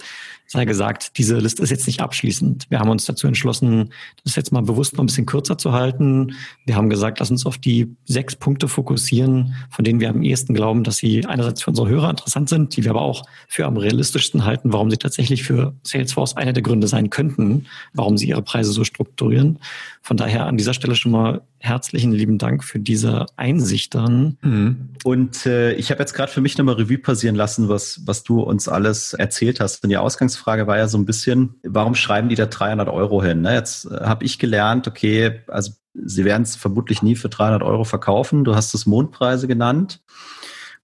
sei 0.51 0.65
gesagt, 0.65 1.17
diese 1.17 1.37
Liste 1.37 1.61
ist 1.61 1.69
jetzt 1.69 1.85
nicht 1.85 2.01
abschließend. 2.01 2.65
Wir 2.69 2.79
haben 2.79 2.89
uns 2.89 3.05
dazu 3.05 3.27
entschlossen, 3.27 3.93
das 4.23 4.35
jetzt 4.35 4.51
mal 4.51 4.63
bewusst 4.63 4.93
noch 4.93 5.03
ein 5.03 5.05
bisschen 5.05 5.27
kürzer 5.27 5.59
zu 5.59 5.73
halten. 5.73 6.33
Wir 6.65 6.75
haben 6.75 6.89
gesagt, 6.89 7.19
lass 7.19 7.29
uns 7.29 7.45
auf 7.45 7.59
die 7.59 7.95
sechs 8.05 8.35
Punkte 8.35 8.67
fokussieren, 8.67 9.53
von 9.69 9.85
denen 9.85 9.99
wir 9.99 10.09
am 10.09 10.23
ehesten 10.23 10.55
glauben, 10.55 10.83
dass 10.83 10.97
sie 10.97 11.23
einerseits 11.25 11.61
für 11.61 11.69
unsere 11.69 11.87
Hörer 11.87 12.09
interessant 12.09 12.49
sind, 12.49 12.75
die 12.75 12.83
wir 12.83 12.91
aber 12.91 13.01
auch 13.01 13.25
für 13.47 13.67
am 13.67 13.77
realistischsten 13.77 14.43
halten, 14.43 14.73
warum 14.73 14.89
sie 14.89 14.97
tatsächlich 14.97 15.43
für 15.43 15.75
Salesforce 15.83 16.35
einer 16.35 16.53
der 16.53 16.63
Gründe 16.63 16.87
sein 16.87 17.11
könnten, 17.11 17.67
warum 17.93 18.17
sie 18.17 18.29
ihre 18.29 18.41
Preise 18.41 18.71
so 18.71 18.83
strukturieren. 18.83 19.59
Von 20.01 20.17
daher 20.17 20.47
an 20.47 20.57
dieser 20.57 20.73
Stelle 20.73 20.95
schon 20.95 21.11
mal 21.11 21.41
herzlichen 21.59 22.11
lieben 22.11 22.39
Dank 22.39 22.63
für 22.63 22.79
diese 22.79 23.27
Einsicht 23.35 23.68
dann. 23.89 24.37
Mhm. 24.41 24.89
Und 25.03 25.45
äh, 25.45 25.73
ich 25.73 25.91
habe 25.91 25.99
jetzt 25.99 26.13
gerade 26.13 26.31
für 26.31 26.41
mich 26.41 26.57
nochmal 26.57 26.75
Revue 26.75 26.97
passieren 26.97 27.35
lassen, 27.35 27.69
was, 27.69 28.01
was 28.05 28.23
du 28.23 28.41
uns 28.41 28.67
alles 28.67 29.13
erzählt 29.13 29.59
hast. 29.59 29.83
Und 29.83 29.89
die 29.89 29.97
Ausgangsfrage 29.97 30.67
war 30.67 30.77
ja 30.77 30.87
so 30.87 30.97
ein 30.97 31.05
bisschen, 31.05 31.55
warum 31.63 31.95
schreiben 31.95 32.29
die 32.29 32.35
da 32.35 32.45
300 32.45 32.89
Euro 32.89 33.23
hin? 33.23 33.41
Ne? 33.41 33.53
Jetzt 33.53 33.85
äh, 33.85 34.01
habe 34.01 34.25
ich 34.25 34.39
gelernt, 34.39 34.87
okay, 34.87 35.41
also 35.47 35.71
sie 35.93 36.25
werden 36.25 36.43
es 36.43 36.55
vermutlich 36.55 37.01
nie 37.01 37.15
für 37.15 37.29
300 37.29 37.63
Euro 37.63 37.83
verkaufen. 37.83 38.43
Du 38.43 38.55
hast 38.55 38.73
es 38.73 38.85
Mondpreise 38.85 39.47
genannt. 39.47 40.01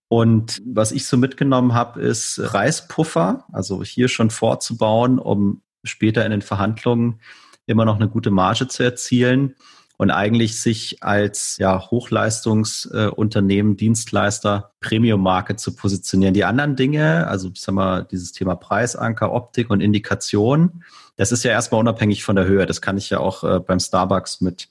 Und 0.08 0.62
was 0.66 0.92
ich 0.92 1.08
so 1.08 1.18
mitgenommen 1.18 1.74
habe, 1.74 2.00
ist 2.02 2.40
Reispuffer, 2.54 3.46
also 3.52 3.84
hier 3.84 4.08
schon 4.08 4.30
vorzubauen, 4.30 5.20
um 5.20 5.62
später 5.84 6.24
in 6.26 6.32
den 6.32 6.42
Verhandlungen 6.42 7.20
immer 7.66 7.86
noch 7.86 7.96
eine 7.96 8.08
gute 8.08 8.32
Marge 8.32 8.68
zu 8.68 8.84
erzielen 8.84 9.56
und 9.98 10.12
eigentlich 10.12 10.60
sich 10.60 11.02
als 11.02 11.58
ja, 11.58 11.90
Hochleistungsunternehmen, 11.90 13.74
äh, 13.74 13.76
Dienstleister, 13.76 14.72
Premium-Marke 14.82 15.56
zu 15.56 15.76
positionieren. 15.76 16.34
Die 16.34 16.46
anderen 16.46 16.76
Dinge, 16.76 17.28
also 17.28 17.50
ich 17.54 17.62
sag 17.62 17.76
mal, 17.76 18.04
dieses 18.04 18.32
Thema 18.32 18.56
Preisanker, 18.56 19.32
Optik 19.32 19.70
und 19.70 19.82
Indikation, 19.82 20.84
das 21.16 21.32
ist 21.32 21.44
ja 21.44 21.52
erstmal 21.52 21.80
unabhängig 21.80 22.24
von 22.24 22.36
der 22.36 22.46
Höhe. 22.46 22.66
Das 22.66 22.82
kann 22.82 22.98
ich 22.98 23.10
ja 23.10 23.20
auch 23.20 23.44
äh, 23.44 23.60
beim 23.60 23.80
Starbucks 23.80 24.42
mit 24.42 24.70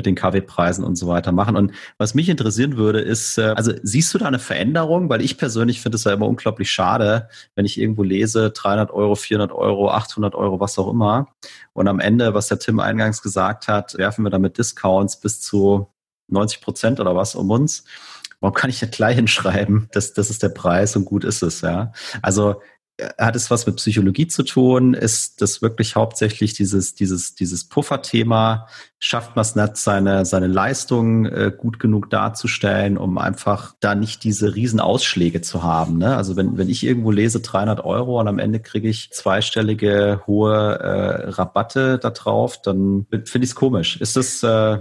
mit 0.00 0.06
den 0.06 0.14
Kaffeepreisen 0.14 0.82
und 0.82 0.96
so 0.96 1.08
weiter 1.08 1.30
machen. 1.30 1.56
Und 1.56 1.72
was 1.98 2.14
mich 2.14 2.30
interessieren 2.30 2.78
würde, 2.78 3.00
ist, 3.00 3.36
äh, 3.36 3.52
also 3.54 3.72
siehst 3.82 4.14
du 4.14 4.18
da 4.18 4.24
eine 4.24 4.38
Veränderung? 4.38 5.10
Weil 5.10 5.20
ich 5.20 5.36
persönlich 5.36 5.82
finde 5.82 5.96
es 5.96 6.04
ja 6.04 6.14
immer 6.14 6.26
unglaublich 6.26 6.70
schade, 6.70 7.28
wenn 7.54 7.66
ich 7.66 7.78
irgendwo 7.78 8.02
lese, 8.02 8.50
300 8.50 8.90
Euro, 8.90 9.14
400 9.14 9.52
Euro, 9.52 9.90
800 9.90 10.34
Euro, 10.34 10.58
was 10.58 10.78
auch 10.78 10.90
immer. 10.90 11.28
Und 11.74 11.86
am 11.86 12.00
Ende, 12.00 12.32
was 12.32 12.48
der 12.48 12.58
Tim 12.58 12.80
eingangs 12.80 13.20
gesagt 13.20 13.68
hat, 13.68 13.98
werfen 13.98 14.24
wir 14.24 14.30
damit 14.30 14.56
Discounts 14.56 15.20
bis 15.20 15.42
zu 15.42 15.88
90 16.28 16.62
Prozent 16.62 16.98
oder 16.98 17.14
was 17.14 17.34
um 17.34 17.50
uns. 17.50 17.84
Warum 18.40 18.54
kann 18.54 18.70
ich 18.70 18.80
nicht 18.80 18.94
gleich 18.94 19.16
hinschreiben, 19.16 19.90
dass 19.92 20.14
das 20.14 20.30
ist 20.30 20.42
der 20.42 20.48
Preis 20.48 20.96
und 20.96 21.04
gut 21.04 21.24
ist 21.24 21.42
es, 21.42 21.60
ja? 21.60 21.92
Also 22.22 22.62
hat 23.18 23.36
es 23.36 23.50
was 23.50 23.66
mit 23.66 23.76
Psychologie 23.76 24.26
zu 24.26 24.42
tun? 24.42 24.94
Ist 24.94 25.40
das 25.40 25.62
wirklich 25.62 25.96
hauptsächlich 25.96 26.54
dieses, 26.54 26.94
dieses, 26.94 27.34
dieses 27.34 27.64
Pufferthema? 27.64 28.66
Schafft 28.98 29.36
man 29.36 29.42
es 29.42 29.54
nicht, 29.54 29.76
seine, 29.76 30.24
seine 30.24 30.46
Leistung 30.46 31.26
äh, 31.26 31.52
gut 31.56 31.78
genug 31.80 32.10
darzustellen, 32.10 32.98
um 32.98 33.18
einfach 33.18 33.74
da 33.80 33.94
nicht 33.94 34.24
diese 34.24 34.54
Riesenausschläge 34.54 35.40
zu 35.40 35.62
haben? 35.62 35.98
Ne? 35.98 36.16
Also 36.16 36.36
wenn, 36.36 36.58
wenn 36.58 36.68
ich 36.68 36.84
irgendwo 36.84 37.10
lese 37.10 37.40
300 37.40 37.84
Euro 37.84 38.20
und 38.20 38.28
am 38.28 38.38
Ende 38.38 38.60
kriege 38.60 38.88
ich 38.88 39.10
zweistellige 39.12 40.22
hohe 40.26 40.78
äh, 40.78 41.30
Rabatte 41.30 41.98
da 41.98 42.10
drauf, 42.10 42.60
dann 42.62 43.06
finde 43.10 43.44
ich 43.44 43.50
es 43.50 43.54
komisch. 43.54 44.00
Ist 44.00 44.16
das, 44.16 44.42
äh, 44.42 44.78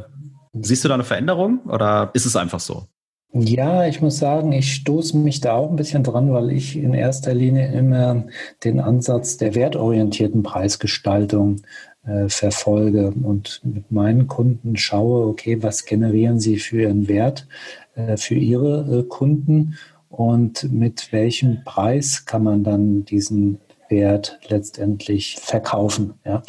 siehst 0.54 0.84
du 0.84 0.88
da 0.88 0.96
eine 0.96 1.04
Veränderung 1.04 1.62
oder 1.66 2.12
ist 2.14 2.26
es 2.26 2.36
einfach 2.36 2.60
so? 2.60 2.88
Ja, 3.32 3.86
ich 3.86 4.02
muss 4.02 4.18
sagen, 4.18 4.52
ich 4.52 4.74
stoße 4.74 5.16
mich 5.16 5.40
da 5.40 5.54
auch 5.56 5.70
ein 5.70 5.76
bisschen 5.76 6.04
dran, 6.04 6.34
weil 6.34 6.52
ich 6.52 6.76
in 6.76 6.96
erster 6.96 7.34
Linie 7.34 7.72
immer 7.72 8.26
den 8.64 8.80
Ansatz 8.80 9.38
der 9.38 9.54
wertorientierten 9.54 10.42
Preisgestaltung 10.42 11.62
äh, 12.08 12.28
verfolge 12.28 13.12
und 13.12 13.62
mit 13.64 13.92
meinen 13.92 14.28
Kunden 14.28 14.78
schaue, 14.78 15.28
okay, 15.28 15.62
was 15.62 15.86
generieren 15.86 16.40
sie 16.40 16.58
für 16.58 16.82
ihren 16.82 17.08
Wert 17.08 17.48
äh, 17.96 18.18
für 18.18 18.36
ihre 18.36 19.00
äh, 19.00 19.04
Kunden 19.04 19.76
und 20.10 20.72
mit 20.72 21.12
welchem 21.12 21.64
Preis 21.64 22.26
kann 22.26 22.44
man 22.44 22.64
dann 22.64 23.06
diesen 23.06 23.60
Wert 23.90 24.40
letztendlich 24.48 25.38
verkaufen. 25.40 26.14
Ja? 26.26 26.42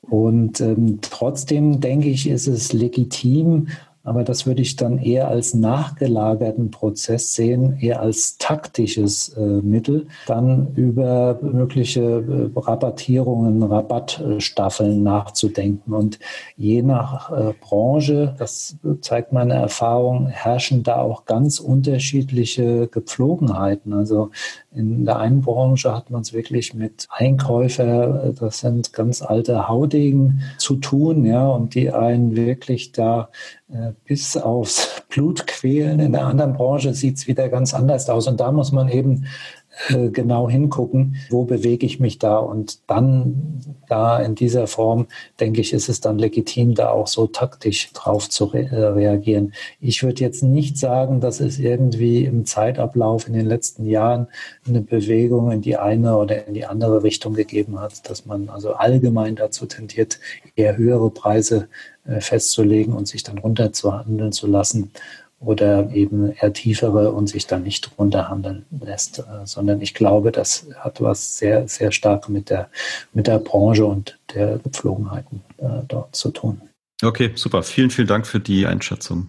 Und 0.00 0.60
ähm, 0.60 0.98
trotzdem 1.00 1.80
denke 1.80 2.08
ich, 2.08 2.28
ist 2.28 2.46
es 2.46 2.72
legitim, 2.72 3.68
aber 4.04 4.22
das 4.22 4.46
würde 4.46 4.60
ich 4.60 4.76
dann 4.76 4.98
eher 4.98 5.28
als 5.28 5.54
nachgelagerten 5.54 6.70
Prozess 6.70 7.34
sehen, 7.34 7.78
eher 7.80 8.00
als 8.00 8.36
taktisches 8.36 9.30
äh, 9.30 9.40
Mittel, 9.40 10.06
dann 10.26 10.74
über 10.74 11.38
mögliche 11.40 12.02
äh, 12.02 12.58
Rabattierungen, 12.58 13.62
Rabattstaffeln 13.62 15.02
nachzudenken. 15.02 15.94
Und 15.94 16.18
je 16.56 16.82
nach 16.82 17.32
äh, 17.32 17.54
Branche, 17.60 18.34
das 18.38 18.76
zeigt 19.00 19.32
meine 19.32 19.54
Erfahrung, 19.54 20.26
herrschen 20.28 20.82
da 20.82 20.96
auch 20.96 21.24
ganz 21.24 21.58
unterschiedliche 21.58 22.88
Gepflogenheiten. 22.88 23.94
Also 23.94 24.30
In 24.74 25.04
der 25.04 25.18
einen 25.18 25.40
Branche 25.40 25.94
hat 25.94 26.10
man 26.10 26.22
es 26.22 26.32
wirklich 26.32 26.74
mit 26.74 27.06
Einkäufer, 27.10 28.32
das 28.38 28.58
sind 28.58 28.92
ganz 28.92 29.22
alte 29.22 29.68
Haudegen 29.68 30.42
zu 30.58 30.76
tun, 30.76 31.24
ja, 31.24 31.46
und 31.46 31.74
die 31.74 31.92
einen 31.92 32.34
wirklich 32.34 32.90
da 32.90 33.30
äh, 33.68 33.92
bis 34.04 34.36
aufs 34.36 35.02
Blut 35.08 35.46
quälen. 35.46 36.00
In 36.00 36.12
der 36.12 36.26
anderen 36.26 36.54
Branche 36.54 36.92
sieht 36.92 37.18
es 37.18 37.28
wieder 37.28 37.48
ganz 37.48 37.72
anders 37.72 38.10
aus. 38.10 38.26
Und 38.26 38.40
da 38.40 38.50
muss 38.50 38.72
man 38.72 38.88
eben 38.88 39.26
genau 40.12 40.48
hingucken, 40.48 41.16
wo 41.30 41.44
bewege 41.44 41.84
ich 41.86 42.00
mich 42.00 42.18
da 42.18 42.36
und 42.38 42.78
dann 42.88 43.60
da 43.88 44.18
in 44.20 44.34
dieser 44.34 44.66
Form, 44.66 45.06
denke 45.40 45.60
ich, 45.60 45.72
ist 45.72 45.88
es 45.88 46.00
dann 46.00 46.18
legitim, 46.18 46.74
da 46.74 46.90
auch 46.90 47.06
so 47.06 47.26
taktisch 47.26 47.92
drauf 47.92 48.28
zu 48.28 48.46
re 48.46 48.68
äh, 48.70 48.84
reagieren. 48.86 49.52
Ich 49.80 50.02
würde 50.02 50.20
jetzt 50.20 50.42
nicht 50.42 50.78
sagen, 50.78 51.20
dass 51.20 51.40
es 51.40 51.58
irgendwie 51.58 52.24
im 52.24 52.46
Zeitablauf 52.46 53.26
in 53.26 53.34
den 53.34 53.46
letzten 53.46 53.86
Jahren 53.86 54.28
eine 54.66 54.80
Bewegung 54.80 55.50
in 55.50 55.60
die 55.60 55.76
eine 55.76 56.16
oder 56.16 56.46
in 56.46 56.54
die 56.54 56.66
andere 56.66 57.02
Richtung 57.02 57.34
gegeben 57.34 57.80
hat, 57.80 58.08
dass 58.08 58.26
man 58.26 58.48
also 58.48 58.74
allgemein 58.74 59.36
dazu 59.36 59.66
tendiert, 59.66 60.18
eher 60.56 60.76
höhere 60.76 61.10
Preise 61.10 61.68
äh, 62.06 62.20
festzulegen 62.20 62.94
und 62.94 63.08
sich 63.08 63.22
dann 63.22 63.38
runterzuhandeln 63.38 64.32
zu 64.32 64.46
lassen 64.46 64.92
oder 65.44 65.90
eben 65.92 66.32
eher 66.32 66.52
tiefere 66.52 67.12
und 67.12 67.28
sich 67.28 67.46
dann 67.46 67.62
nicht 67.62 67.90
runterhandeln 67.98 68.64
lässt, 68.82 69.20
äh, 69.20 69.22
sondern 69.44 69.80
ich 69.80 69.94
glaube, 69.94 70.32
das 70.32 70.66
hat 70.78 71.00
was 71.00 71.38
sehr, 71.38 71.68
sehr 71.68 71.92
stark 71.92 72.28
mit 72.28 72.50
der, 72.50 72.68
mit 73.12 73.26
der 73.26 73.38
Branche 73.38 73.84
und 73.84 74.18
der 74.34 74.58
Gepflogenheiten 74.58 75.42
äh, 75.58 75.82
dort 75.88 76.14
zu 76.14 76.30
tun. 76.30 76.60
Okay, 77.02 77.32
super. 77.34 77.62
Vielen, 77.62 77.90
vielen 77.90 78.08
Dank 78.08 78.26
für 78.26 78.40
die 78.40 78.66
Einschätzung. 78.66 79.28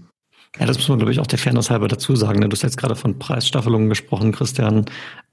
Ja, 0.59 0.65
das 0.65 0.77
muss 0.77 0.87
man, 0.87 0.99
glaube 0.99 1.11
ich, 1.11 1.19
auch 1.19 1.27
der 1.27 1.39
Fairness 1.39 1.69
halber 1.69 1.87
dazu 1.87 2.15
sagen. 2.15 2.39
Ne? 2.39 2.47
Du 2.47 2.53
hast 2.53 2.61
jetzt 2.61 2.77
gerade 2.77 2.95
von 2.95 3.19
Preisstaffelungen 3.19 3.89
gesprochen, 3.89 4.31
Christian. 4.31 4.85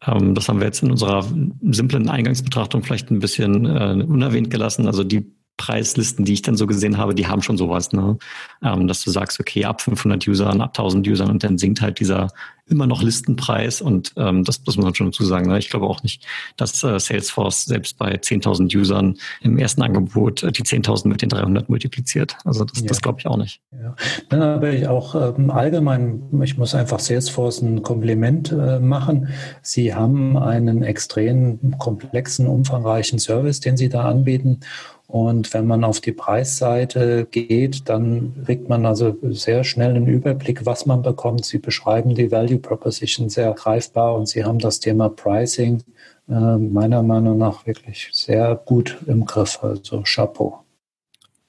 Ähm, 0.05 0.35
das 0.35 0.49
haben 0.49 0.59
wir 0.59 0.67
jetzt 0.67 0.83
in 0.83 0.91
unserer 0.91 1.25
simplen 1.71 2.09
Eingangsbetrachtung 2.09 2.83
vielleicht 2.83 3.11
ein 3.11 3.21
bisschen 3.21 3.67
äh, 3.67 4.05
unerwähnt 4.05 4.51
gelassen. 4.51 4.87
Also 4.87 5.05
die 5.05 5.33
Preislisten, 5.63 6.25
die 6.25 6.33
ich 6.33 6.43
dann 6.43 6.57
so 6.57 6.67
gesehen 6.67 6.99
habe, 6.99 7.15
die 7.15 7.29
haben 7.29 7.41
schon 7.41 7.57
sowas, 7.57 7.93
ne? 7.93 8.19
Ähm, 8.65 8.89
dass 8.89 9.05
du 9.05 9.11
sagst, 9.11 9.39
okay, 9.39 9.65
ab 9.65 9.81
500 9.81 10.27
Usern, 10.27 10.61
ab 10.61 10.71
1000 10.71 11.07
Usern 11.07 11.31
und 11.31 11.45
dann 11.45 11.57
sinkt 11.57 11.81
halt 11.81 12.01
dieser 12.01 12.29
immer 12.67 12.87
noch 12.87 13.03
Listenpreis 13.03 13.81
und 13.81 14.13
ähm, 14.17 14.45
das, 14.45 14.63
das 14.65 14.77
muss 14.77 14.85
man 14.85 14.95
schon 14.95 15.09
dazu 15.09 15.25
sagen. 15.25 15.49
Ne? 15.49 15.59
Ich 15.59 15.69
glaube 15.69 15.87
auch 15.87 16.03
nicht, 16.03 16.25
dass 16.57 16.83
äh, 16.83 16.99
Salesforce 16.99 17.65
selbst 17.65 17.99
bei 17.99 18.15
10.000 18.15 18.75
Usern 18.77 19.17
im 19.43 19.59
ersten 19.59 19.83
Angebot 19.83 20.43
äh, 20.43 20.53
die 20.53 20.63
10.000 20.63 21.09
mit 21.09 21.23
den 21.23 21.29
300 21.29 21.69
multipliziert. 21.69 22.37
Also 22.45 22.65
das, 22.65 22.81
ja. 22.81 22.87
das 22.87 23.01
glaube 23.01 23.21
ich 23.21 23.27
auch 23.27 23.37
nicht. 23.37 23.61
Ja. 23.73 23.95
Dann 24.31 24.43
habe 24.43 24.75
ich 24.75 24.89
auch 24.89 25.15
ähm, 25.15 25.51
allgemein, 25.51 26.23
ich 26.43 26.57
muss 26.57 26.75
einfach 26.75 26.99
Salesforce 26.99 27.63
ein 27.63 27.83
Kompliment 27.83 28.53
äh, 28.53 28.79
machen. 28.79 29.29
Sie 29.61 29.95
haben 29.95 30.37
einen 30.37 30.83
extrem 30.83 31.79
komplexen, 31.79 32.47
umfangreichen 32.47 33.19
Service, 33.19 33.61
den 33.61 33.77
Sie 33.77 33.89
da 33.89 34.05
anbieten 34.05 34.61
und 35.13 35.53
wenn 35.53 35.67
man 35.67 35.85
auf 35.85 36.01
die 36.01 36.13
Preisseite 36.13 37.27
geht, 37.31 37.87
dann 37.91 38.33
kriegt 38.47 38.71
man 38.71 38.87
also 38.87 39.15
sehr 39.25 39.63
schnell 39.63 39.91
einen 39.91 40.07
Überblick, 40.07 40.65
was 40.65 40.87
man 40.87 41.03
bekommt. 41.03 41.45
Sie 41.45 41.59
beschreiben 41.59 42.15
die 42.15 42.33
Value 42.33 42.57
Proposition 42.57 43.29
sehr 43.29 43.53
greifbar 43.53 44.15
und 44.15 44.27
Sie 44.27 44.43
haben 44.43 44.59
das 44.59 44.81
Thema 44.81 45.11
Pricing 45.11 45.83
äh, 46.31 46.57
meiner 46.57 47.03
Meinung 47.03 47.37
nach 47.37 47.67
wirklich 47.67 48.09
sehr 48.13 48.57
gut 48.65 48.97
im 49.07 49.27
Griff. 49.27 49.59
Also 49.63 50.03
Chapeau. 50.03 50.65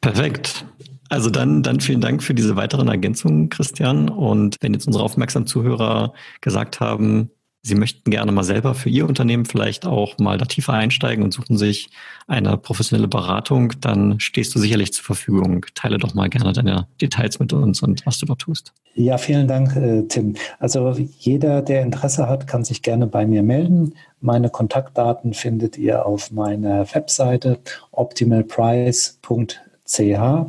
Perfekt. 0.01 0.65
Also 1.07 1.29
dann, 1.29 1.63
dann 1.63 1.79
vielen 1.79 2.01
Dank 2.01 2.21
für 2.21 2.33
diese 2.33 2.57
weiteren 2.57 2.89
Ergänzungen, 2.89 3.47
Christian. 3.47 4.09
Und 4.09 4.57
wenn 4.59 4.73
jetzt 4.73 4.87
unsere 4.87 5.05
aufmerksamen 5.05 5.47
Zuhörer 5.47 6.11
gesagt 6.41 6.81
haben, 6.81 7.31
Sie 7.65 7.75
möchten 7.75 8.11
gerne 8.11 8.33
mal 8.33 8.43
selber 8.43 8.75
für 8.75 8.89
Ihr 8.89 9.07
Unternehmen 9.07 9.45
vielleicht 9.45 9.85
auch 9.85 10.17
mal 10.17 10.37
da 10.37 10.43
tiefer 10.43 10.73
einsteigen 10.73 11.23
und 11.23 11.31
suchen 11.31 11.57
sich 11.57 11.89
eine 12.27 12.57
professionelle 12.57 13.07
Beratung, 13.07 13.71
dann 13.79 14.19
stehst 14.19 14.53
du 14.53 14.59
sicherlich 14.59 14.91
zur 14.91 15.05
Verfügung. 15.05 15.65
Teile 15.73 15.97
doch 15.97 16.13
mal 16.13 16.27
gerne 16.27 16.51
deine 16.51 16.87
Details 16.99 17.39
mit 17.39 17.53
uns 17.53 17.81
und 17.81 18.05
was 18.05 18.17
du 18.17 18.25
dort 18.25 18.39
tust. 18.39 18.73
Ja, 18.95 19.17
vielen 19.17 19.47
Dank, 19.47 19.77
äh, 19.77 20.03
Tim. 20.09 20.35
Also 20.59 20.93
jeder, 21.19 21.61
der 21.61 21.83
Interesse 21.83 22.27
hat, 22.27 22.47
kann 22.47 22.65
sich 22.65 22.81
gerne 22.81 23.07
bei 23.07 23.25
mir 23.25 23.43
melden. 23.43 23.93
Meine 24.19 24.49
Kontaktdaten 24.49 25.33
findet 25.33 25.77
ihr 25.77 26.05
auf 26.05 26.31
meiner 26.31 26.93
Webseite 26.93 27.59
optimalprice.de 27.91 29.47
CH 29.85 30.45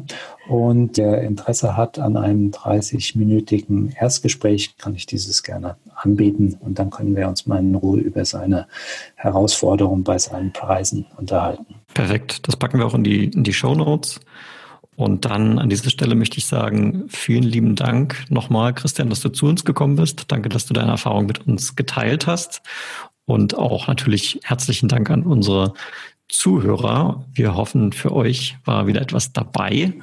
und 0.48 0.96
der 0.96 1.22
Interesse 1.22 1.76
hat 1.76 1.98
an 1.98 2.16
einem 2.16 2.50
30-minütigen 2.50 3.94
Erstgespräch, 3.96 4.76
kann 4.76 4.94
ich 4.94 5.06
dieses 5.06 5.42
gerne 5.42 5.76
anbieten 5.94 6.56
und 6.60 6.78
dann 6.78 6.90
können 6.90 7.16
wir 7.16 7.28
uns 7.28 7.46
mal 7.46 7.60
in 7.60 7.74
Ruhe 7.74 8.00
über 8.00 8.24
seine 8.24 8.66
Herausforderungen 9.14 10.04
bei 10.04 10.18
seinen 10.18 10.52
Preisen 10.52 11.06
unterhalten. 11.16 11.66
Perfekt, 11.94 12.46
das 12.46 12.56
packen 12.56 12.78
wir 12.78 12.86
auch 12.86 12.94
in 12.94 13.04
die, 13.04 13.26
in 13.26 13.44
die 13.44 13.52
Show 13.52 13.74
Notes. 13.74 14.20
Und 14.96 15.24
dann 15.24 15.58
an 15.58 15.68
dieser 15.68 15.90
Stelle 15.90 16.14
möchte 16.14 16.38
ich 16.38 16.46
sagen, 16.46 17.04
vielen 17.08 17.42
lieben 17.42 17.74
Dank 17.74 18.24
nochmal, 18.28 18.74
Christian, 18.74 19.10
dass 19.10 19.20
du 19.20 19.28
zu 19.28 19.46
uns 19.46 19.64
gekommen 19.64 19.96
bist. 19.96 20.24
Danke, 20.28 20.48
dass 20.48 20.66
du 20.66 20.74
deine 20.74 20.92
Erfahrung 20.92 21.26
mit 21.26 21.46
uns 21.46 21.74
geteilt 21.74 22.26
hast. 22.26 22.62
Und 23.26 23.56
auch 23.56 23.88
natürlich 23.88 24.40
herzlichen 24.44 24.88
Dank 24.88 25.10
an 25.10 25.22
unsere 25.22 25.72
Zuhörer. 26.34 27.24
Wir 27.32 27.54
hoffen, 27.54 27.92
für 27.92 28.12
euch 28.12 28.56
war 28.64 28.86
wieder 28.86 29.00
etwas 29.00 29.32
dabei. 29.32 29.94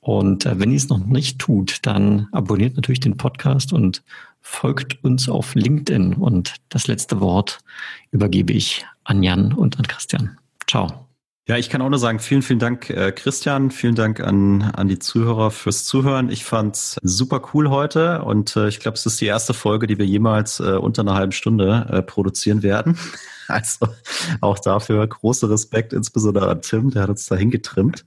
Und 0.00 0.46
äh, 0.46 0.58
wenn 0.58 0.70
ihr 0.70 0.76
es 0.76 0.88
noch 0.88 0.98
nicht 0.98 1.38
tut, 1.38 1.78
dann 1.82 2.28
abonniert 2.32 2.76
natürlich 2.76 3.00
den 3.00 3.16
Podcast 3.16 3.72
und 3.72 4.02
folgt 4.40 5.02
uns 5.04 5.28
auf 5.28 5.54
LinkedIn. 5.54 6.14
Und 6.14 6.56
das 6.68 6.86
letzte 6.86 7.20
Wort 7.20 7.58
übergebe 8.10 8.52
ich 8.52 8.84
an 9.04 9.22
Jan 9.22 9.52
und 9.52 9.78
an 9.78 9.86
Christian. 9.86 10.38
Ciao. 10.66 11.09
Ja, 11.50 11.56
ich 11.56 11.68
kann 11.68 11.82
auch 11.82 11.88
nur 11.88 11.98
sagen, 11.98 12.20
vielen, 12.20 12.42
vielen 12.42 12.60
Dank, 12.60 12.90
äh, 12.90 13.10
Christian. 13.10 13.72
Vielen 13.72 13.96
Dank 13.96 14.20
an, 14.20 14.62
an 14.62 14.86
die 14.86 15.00
Zuhörer 15.00 15.50
fürs 15.50 15.84
Zuhören. 15.84 16.30
Ich 16.30 16.44
fand's 16.44 16.96
super 17.02 17.42
cool 17.52 17.70
heute 17.70 18.22
und 18.22 18.54
äh, 18.54 18.68
ich 18.68 18.78
glaube, 18.78 18.94
es 18.94 19.04
ist 19.04 19.20
die 19.20 19.26
erste 19.26 19.52
Folge, 19.52 19.88
die 19.88 19.98
wir 19.98 20.06
jemals 20.06 20.60
äh, 20.60 20.76
unter 20.76 21.02
einer 21.02 21.14
halben 21.14 21.32
Stunde 21.32 21.88
äh, 21.90 22.02
produzieren 22.02 22.62
werden. 22.62 22.96
Also 23.48 23.88
auch 24.40 24.60
dafür 24.60 25.04
großer 25.04 25.50
Respekt, 25.50 25.92
insbesondere 25.92 26.48
an 26.48 26.62
Tim, 26.62 26.90
der 26.90 27.02
hat 27.02 27.10
uns 27.10 27.26
dahin 27.26 27.50
getrimmt. 27.50 28.04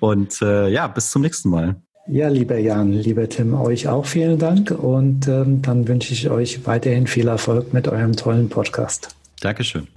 Und 0.00 0.40
äh, 0.40 0.68
ja, 0.68 0.86
bis 0.86 1.10
zum 1.10 1.20
nächsten 1.20 1.50
Mal. 1.50 1.76
Ja, 2.06 2.28
lieber 2.28 2.56
Jan, 2.56 2.94
lieber 2.94 3.28
Tim, 3.28 3.52
euch 3.52 3.86
auch 3.86 4.06
vielen 4.06 4.38
Dank 4.38 4.70
und 4.70 5.28
ähm, 5.28 5.60
dann 5.60 5.88
wünsche 5.88 6.14
ich 6.14 6.30
euch 6.30 6.66
weiterhin 6.66 7.06
viel 7.06 7.28
Erfolg 7.28 7.74
mit 7.74 7.86
eurem 7.86 8.16
tollen 8.16 8.48
Podcast. 8.48 9.08
Dankeschön. 9.42 9.88